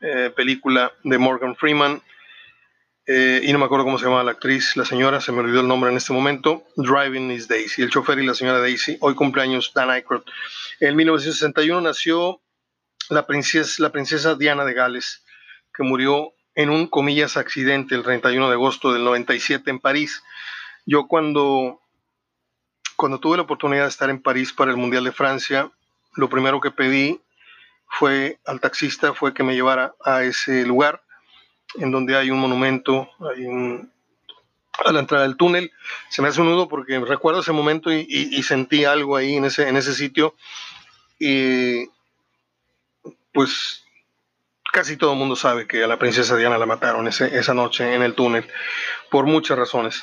eh, 0.00 0.32
película 0.34 0.92
de 1.04 1.18
Morgan 1.18 1.56
Freeman, 1.56 2.02
eh, 3.06 3.40
y 3.44 3.52
no 3.52 3.60
me 3.60 3.66
acuerdo 3.66 3.84
cómo 3.84 3.98
se 3.98 4.04
llamaba 4.04 4.24
la 4.24 4.32
actriz, 4.32 4.76
la 4.76 4.84
señora, 4.84 5.20
se 5.20 5.30
me 5.30 5.38
olvidó 5.38 5.60
el 5.60 5.68
nombre 5.68 5.90
en 5.90 5.96
este 5.96 6.12
momento, 6.12 6.64
Driving 6.76 7.28
Miss 7.28 7.46
Daisy, 7.46 7.82
el 7.82 7.90
chofer 7.90 8.18
y 8.18 8.26
la 8.26 8.34
señora 8.34 8.58
Daisy, 8.58 8.98
hoy 9.00 9.14
cumpleaños 9.14 9.72
Dan 9.72 9.90
Aykroyd. 9.90 10.22
En 10.80 10.96
1961 10.96 11.80
nació 11.80 12.40
la 13.08 13.24
princesa, 13.24 13.80
la 13.80 13.92
princesa 13.92 14.34
Diana 14.34 14.64
de 14.64 14.74
Gales, 14.74 15.24
que 15.72 15.84
murió 15.84 16.32
en 16.56 16.70
un, 16.70 16.88
comillas, 16.88 17.36
accidente 17.36 17.94
el 17.94 18.02
31 18.02 18.48
de 18.48 18.54
agosto 18.54 18.92
del 18.92 19.04
97 19.04 19.70
en 19.70 19.78
París. 19.78 20.24
Yo 20.84 21.06
cuando, 21.06 21.80
cuando 22.96 23.20
tuve 23.20 23.36
la 23.36 23.44
oportunidad 23.44 23.84
de 23.84 23.90
estar 23.90 24.10
en 24.10 24.20
París 24.20 24.52
para 24.52 24.72
el 24.72 24.76
Mundial 24.76 25.04
de 25.04 25.12
Francia, 25.12 25.70
lo 26.16 26.28
primero 26.28 26.60
que 26.60 26.72
pedí 26.72 27.20
fue 27.86 28.40
al 28.46 28.58
taxista 28.58 29.14
fue 29.14 29.32
que 29.32 29.44
me 29.44 29.54
llevara 29.54 29.94
a 30.04 30.24
ese 30.24 30.66
lugar 30.66 31.05
en 31.78 31.90
donde 31.90 32.16
hay 32.16 32.30
un 32.30 32.38
monumento, 32.38 33.08
hay 33.20 33.44
un, 33.46 33.90
a 34.84 34.92
la 34.92 35.00
entrada 35.00 35.24
del 35.24 35.36
túnel. 35.36 35.72
Se 36.08 36.22
me 36.22 36.28
hace 36.28 36.40
un 36.40 36.48
nudo 36.50 36.68
porque 36.68 36.98
recuerdo 37.00 37.40
ese 37.40 37.52
momento 37.52 37.92
y, 37.92 38.42
sentí 38.42 38.84
algo 38.84 39.16
ahí 39.16 39.36
en 39.36 39.44
ese, 39.44 39.94
sitio. 39.94 40.34
Y 41.18 41.86
pues 43.32 43.84
casi 44.72 44.96
todo 44.96 45.12
el 45.12 45.18
mundo 45.18 45.36
sabe 45.36 45.66
que 45.66 45.82
a 45.82 45.86
la 45.86 45.98
princesa 45.98 46.36
Diana 46.36 46.58
la 46.58 46.66
mataron 46.66 47.08
esa 47.08 47.54
noche 47.54 47.94
en 47.94 48.02
el 48.02 48.14
túnel, 48.14 48.46
por 49.10 49.26
muchas 49.26 49.58
razones. 49.58 50.02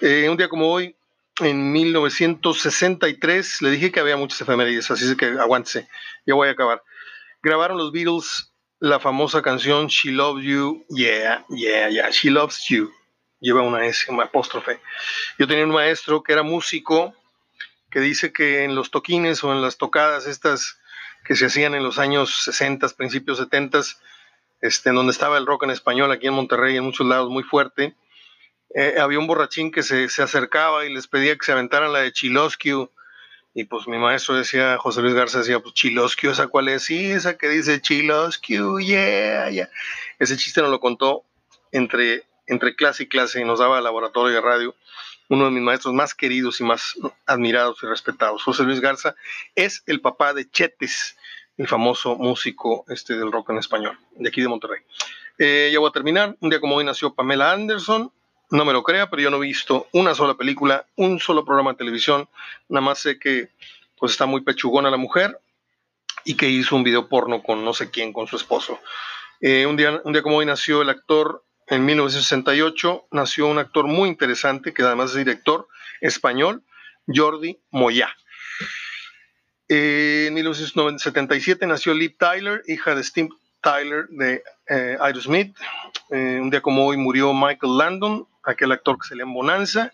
Eh, 0.00 0.28
un 0.30 0.36
día 0.36 0.48
como 0.48 0.70
hoy, 0.72 0.96
en 1.40 1.72
1963, 1.72 3.62
le 3.62 3.70
dije 3.70 3.92
que 3.92 4.00
había 4.00 4.16
muchas 4.16 4.40
efemérides, 4.40 4.90
así 4.90 5.16
que 5.16 5.26
aguántese, 5.26 5.88
ya 6.26 6.34
voy 6.34 6.48
a 6.48 6.52
acabar. 6.52 6.82
Grabaron 7.42 7.78
los 7.78 7.92
Beatles 7.92 8.52
la 8.80 9.00
famosa 9.00 9.42
canción 9.42 9.88
She 9.88 10.10
Loves 10.10 10.44
You, 10.44 10.84
yeah, 10.88 11.44
yeah, 11.48 11.88
yeah, 11.88 12.10
She 12.10 12.30
Loves 12.30 12.66
You. 12.68 12.90
Lleva 13.40 13.62
una 13.62 13.86
S, 13.86 14.10
una 14.10 14.24
apóstrofe. 14.24 14.80
Yo 15.38 15.46
tenía 15.46 15.64
un 15.64 15.70
maestro 15.70 16.22
que 16.22 16.32
era 16.32 16.42
músico 16.42 17.14
que 17.90 18.00
dice 18.00 18.32
que 18.32 18.64
en 18.64 18.74
los 18.74 18.90
toquines 18.90 19.42
o 19.44 19.52
en 19.52 19.62
las 19.62 19.78
tocadas 19.78 20.26
estas 20.26 20.78
que 21.24 21.36
se 21.36 21.46
hacían 21.46 21.74
en 21.74 21.82
los 21.82 21.98
años 21.98 22.42
60, 22.44 22.88
principios 22.90 23.38
70, 23.38 23.80
este, 24.60 24.88
en 24.88 24.94
donde 24.94 25.12
estaba 25.12 25.38
el 25.38 25.46
rock 25.46 25.64
en 25.64 25.70
español, 25.70 26.10
aquí 26.10 26.26
en 26.26 26.34
Monterrey, 26.34 26.76
en 26.76 26.84
muchos 26.84 27.06
lados, 27.06 27.30
muy 27.30 27.42
fuerte. 27.42 27.94
Eh, 28.74 28.96
había 29.00 29.18
un 29.18 29.26
borrachín 29.26 29.70
que 29.70 29.82
se, 29.82 30.08
se, 30.08 30.22
acercaba 30.22 30.84
y 30.84 30.92
les 30.92 31.06
pedía 31.06 31.36
que 31.36 31.44
se 31.44 31.52
aventaran 31.52 31.92
la 31.92 32.00
de 32.00 32.12
Chiloscu. 32.12 32.90
Y 33.54 33.64
pues 33.64 33.88
mi 33.88 33.98
maestro 33.98 34.36
decía, 34.36 34.78
José 34.78 35.00
Luis 35.00 35.14
Garza 35.14 35.38
decía, 35.38 35.60
pues 35.60 35.74
Chiloscu, 35.74 36.28
¿esa 36.28 36.46
cuál 36.48 36.68
es? 36.68 36.84
Sí, 36.84 37.10
esa 37.10 37.36
que 37.36 37.48
dice 37.48 37.80
Chiloscu, 37.80 38.78
yeah, 38.80 39.50
yeah. 39.50 39.68
Ese 40.18 40.36
chiste 40.36 40.60
nos 40.60 40.70
lo 40.70 40.80
contó 40.80 41.24
entre, 41.72 42.24
entre 42.46 42.76
clase 42.76 43.04
y 43.04 43.08
clase 43.08 43.40
y 43.40 43.44
nos 43.44 43.58
daba 43.58 43.80
laboratorio 43.80 44.34
de 44.34 44.40
radio 44.40 44.74
uno 45.28 45.44
de 45.44 45.50
mis 45.50 45.62
maestros 45.62 45.94
más 45.94 46.14
queridos 46.14 46.60
y 46.60 46.64
más 46.64 46.94
admirados 47.26 47.82
y 47.82 47.86
respetados. 47.86 48.42
José 48.42 48.64
Luis 48.64 48.80
Garza 48.80 49.14
es 49.54 49.82
el 49.86 50.00
papá 50.00 50.32
de 50.32 50.50
Chetes, 50.50 51.16
el 51.56 51.68
famoso 51.68 52.16
músico 52.16 52.84
este, 52.88 53.14
del 53.14 53.30
rock 53.30 53.50
en 53.50 53.58
español, 53.58 53.98
de 54.12 54.28
aquí 54.28 54.40
de 54.40 54.48
Monterrey. 54.48 54.80
Eh, 55.38 55.70
ya 55.72 55.78
voy 55.78 55.88
a 55.88 55.92
terminar. 55.92 56.36
Un 56.40 56.50
día 56.50 56.60
como 56.60 56.76
hoy 56.76 56.84
nació 56.84 57.14
Pamela 57.14 57.52
Anderson. 57.52 58.12
No 58.50 58.64
me 58.64 58.72
lo 58.72 58.82
crea, 58.82 59.10
pero 59.10 59.22
yo 59.22 59.30
no 59.30 59.36
he 59.36 59.46
visto 59.46 59.88
una 59.92 60.14
sola 60.14 60.34
película, 60.34 60.86
un 60.96 61.20
solo 61.20 61.44
programa 61.44 61.72
de 61.72 61.78
televisión. 61.78 62.28
Nada 62.68 62.84
más 62.84 62.98
sé 63.00 63.18
que 63.18 63.50
pues 63.98 64.12
está 64.12 64.26
muy 64.26 64.42
pechugona 64.42 64.90
la 64.90 64.96
mujer 64.96 65.38
y 66.24 66.34
que 66.34 66.48
hizo 66.48 66.76
un 66.76 66.84
video 66.84 67.08
porno 67.08 67.42
con 67.42 67.64
no 67.64 67.74
sé 67.74 67.90
quién, 67.90 68.12
con 68.12 68.26
su 68.26 68.36
esposo. 68.36 68.78
Eh, 69.40 69.66
un, 69.66 69.76
día, 69.76 70.00
un 70.04 70.12
día 70.12 70.22
como 70.22 70.36
hoy 70.36 70.46
nació 70.46 70.82
el 70.82 70.88
actor 70.88 71.44
en 71.68 71.84
1968 71.84 73.08
nació 73.10 73.46
un 73.46 73.58
actor 73.58 73.86
muy 73.86 74.08
interesante, 74.08 74.72
que 74.72 74.82
además 74.82 75.10
es 75.10 75.16
director 75.16 75.68
español, 76.00 76.62
Jordi 77.06 77.60
Moya. 77.70 78.08
en 79.68 80.32
1977 80.32 81.66
nació 81.66 81.92
Liv 81.92 82.16
Tyler, 82.18 82.62
hija 82.66 82.94
de 82.94 83.04
Steve 83.04 83.28
Tyler 83.60 84.06
de 84.08 84.42
eh, 84.68 84.96
Aerosmith. 84.98 85.54
Eh, 86.10 86.38
un 86.40 86.48
día 86.48 86.62
como 86.62 86.86
hoy 86.86 86.96
murió 86.96 87.34
Michael 87.34 87.76
Landon, 87.76 88.26
aquel 88.48 88.72
actor 88.72 88.98
que 88.98 89.06
se 89.06 89.14
le 89.14 89.24
Bonanza. 89.24 89.92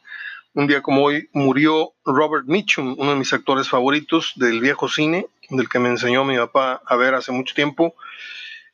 Un 0.55 0.69
día 0.69 0.81
como 0.83 1.03
hoy 1.03 1.29
murió 1.33 1.95
Robert 2.05 2.47
Mitchum, 2.47 2.95
uno 2.99 3.11
de 3.11 3.17
mis 3.17 3.33
actores 3.33 3.69
favoritos 3.69 4.33
del 4.37 4.61
viejo 4.61 4.89
cine, 4.89 5.27
del 5.51 5.69
que 5.69 5.81
me 5.81 5.89
enseñó 5.89 6.25
mi 6.25 6.37
papá 6.37 6.81
a 6.87 6.97
ver 6.97 7.15
hace 7.15 7.33
mucho 7.33 7.55
tiempo. 7.55 7.97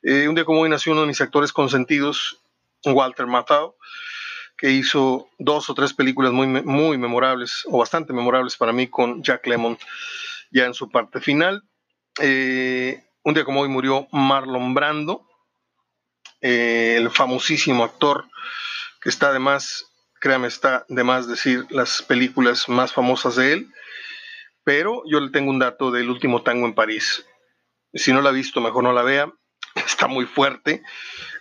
Eh, 0.03 0.29
un 0.29 0.35
día 0.35 0.45
como 0.45 0.61
hoy 0.61 0.69
nació 0.69 0.93
uno 0.93 1.03
de 1.03 1.07
mis 1.07 1.21
actores 1.23 1.53
consentidos, 1.53 2.39
Walter 2.85 3.27
Matthau, 3.27 3.77
que 4.59 4.71
hizo 4.71 5.31
dos 5.39 5.71
o 5.71 5.75
tres 5.75 5.95
películas 5.95 6.33
muy, 6.33 6.47
muy 6.47 6.99
memorables, 6.99 7.63
o 7.67 7.79
bastante 7.79 8.13
memorables 8.13 8.57
para 8.57 8.73
mí, 8.73 8.89
con 8.89 9.23
Jack 9.23 9.47
Lemmon 9.47 9.79
ya 10.51 10.67
en 10.67 10.75
su 10.75 10.91
parte 10.91 11.21
final. 11.21 11.63
Eh, 12.21 13.03
un 13.23 13.33
día 13.33 13.45
como 13.45 13.63
hoy 13.63 13.69
murió 13.69 14.07
Marlon 14.13 14.75
Brando, 14.75 15.27
eh, 16.43 16.97
el 16.99 17.11
famosísimo 17.11 17.85
actor 17.85 18.27
que 19.01 19.09
está 19.09 19.29
además, 19.29 19.87
créame, 20.21 20.49
está 20.49 20.85
de 20.89 21.05
más 21.05 21.27
decir 21.27 21.67
las 21.71 22.03
películas 22.03 22.69
más 22.69 22.93
famosas 22.93 23.37
de 23.37 23.53
él, 23.53 23.73
pero 24.65 25.03
yo 25.11 25.21
le 25.21 25.31
tengo 25.31 25.51
un 25.51 25.59
dato 25.59 25.91
del 25.91 26.11
último 26.11 26.43
tango 26.43 26.67
en 26.67 26.75
París. 26.75 27.25
Si 27.95 28.13
no 28.13 28.21
la 28.21 28.31
ha 28.31 28.33
visto, 28.33 28.61
mejor 28.61 28.85
no 28.85 28.93
la 28.93 29.03
vea, 29.03 29.33
está 29.75 30.07
muy 30.07 30.27
fuerte 30.27 30.83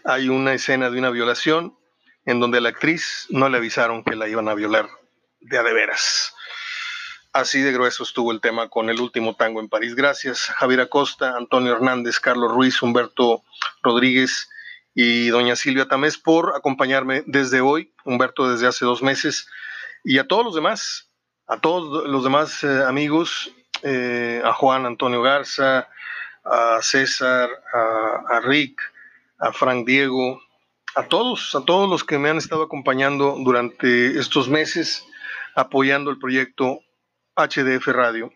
hay 0.04 0.30
una 0.30 0.54
escena 0.54 0.90
de 0.90 0.98
una 0.98 1.10
violación 1.10 1.78
en 2.26 2.40
donde 2.40 2.62
la 2.62 2.70
actriz 2.70 3.28
no 3.30 3.50
le 3.50 3.58
avisaron 3.58 4.04
que 4.04 4.16
la 4.16 4.28
iban 4.28 4.48
a 4.48 4.54
violar 4.54 4.90
de 5.40 5.58
a 5.58 5.64
de 5.64 5.74
veras. 5.74 6.34
Así 7.32 7.62
de 7.62 7.72
grueso 7.72 8.04
estuvo 8.04 8.32
el 8.32 8.42
tema 8.42 8.70
con 8.70 8.90
el 8.90 9.00
último 9.00 9.36
tango 9.36 9.60
en 9.60 9.70
París. 9.70 9.96
Gracias, 9.96 10.46
Javier 10.58 10.82
Acosta, 10.82 11.36
Antonio 11.38 11.74
Hernández, 11.74 12.20
Carlos 12.20 12.52
Ruiz, 12.52 12.82
Humberto 12.82 13.44
Rodríguez 13.84 14.50
y 14.94 15.30
doña 15.30 15.56
Silvia 15.56 15.88
Tamés 15.88 16.18
por 16.18 16.56
acompañarme 16.56 17.24
desde 17.26 17.62
hoy, 17.62 17.94
Humberto 18.06 18.50
desde 18.50 18.68
hace 18.68 18.86
dos 18.86 19.02
meses, 19.02 19.50
y 20.04 20.18
a 20.18 20.28
todos 20.28 20.46
los 20.46 20.56
demás, 20.56 21.12
a 21.48 21.60
todos 21.60 22.08
los 22.08 22.24
demás 22.24 22.64
eh, 22.64 22.84
amigos, 22.86 23.54
eh, 23.84 24.42
a 24.44 24.54
Juan 24.54 24.86
Antonio 24.86 25.22
Garza, 25.22 25.88
a 26.44 26.80
César, 26.82 27.50
a 27.74 28.40
Rick, 28.42 28.82
a 29.38 29.52
Frank 29.52 29.86
Diego, 29.86 30.42
a 30.96 31.04
todos, 31.04 31.54
a 31.56 31.64
todos 31.64 31.90
los 31.90 32.04
que 32.04 32.18
me 32.18 32.30
han 32.30 32.38
estado 32.38 32.64
acompañando 32.64 33.36
durante 33.40 34.18
estos 34.20 34.50
meses 34.50 35.06
apoyando 35.56 36.10
el 36.12 36.20
proyecto 36.20 36.80
HDF 37.36 37.88
Radio. 37.88 38.32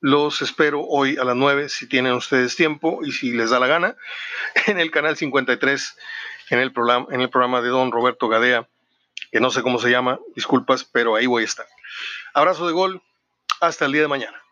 Los 0.00 0.40
espero 0.40 0.82
hoy 0.82 1.18
a 1.18 1.24
las 1.24 1.36
9 1.36 1.68
si 1.68 1.86
tienen 1.86 2.14
ustedes 2.14 2.56
tiempo 2.56 3.00
y 3.04 3.12
si 3.12 3.32
les 3.32 3.50
da 3.50 3.60
la 3.60 3.66
gana 3.66 3.96
en 4.66 4.80
el 4.80 4.90
canal 4.90 5.16
53 5.16 5.96
en 6.50 6.58
el 6.58 6.72
programa, 6.72 7.06
en 7.10 7.20
el 7.20 7.30
programa 7.30 7.60
de 7.60 7.68
Don 7.68 7.92
Roberto 7.92 8.28
Gadea, 8.28 8.68
que 9.30 9.40
no 9.40 9.50
sé 9.50 9.62
cómo 9.62 9.78
se 9.78 9.90
llama, 9.90 10.18
disculpas, 10.34 10.84
pero 10.84 11.14
ahí 11.16 11.26
voy 11.26 11.42
a 11.42 11.46
estar. 11.46 11.66
Abrazo 12.34 12.66
de 12.66 12.72
gol, 12.72 13.02
hasta 13.60 13.86
el 13.86 13.92
día 13.92 14.02
de 14.02 14.08
mañana. 14.08 14.42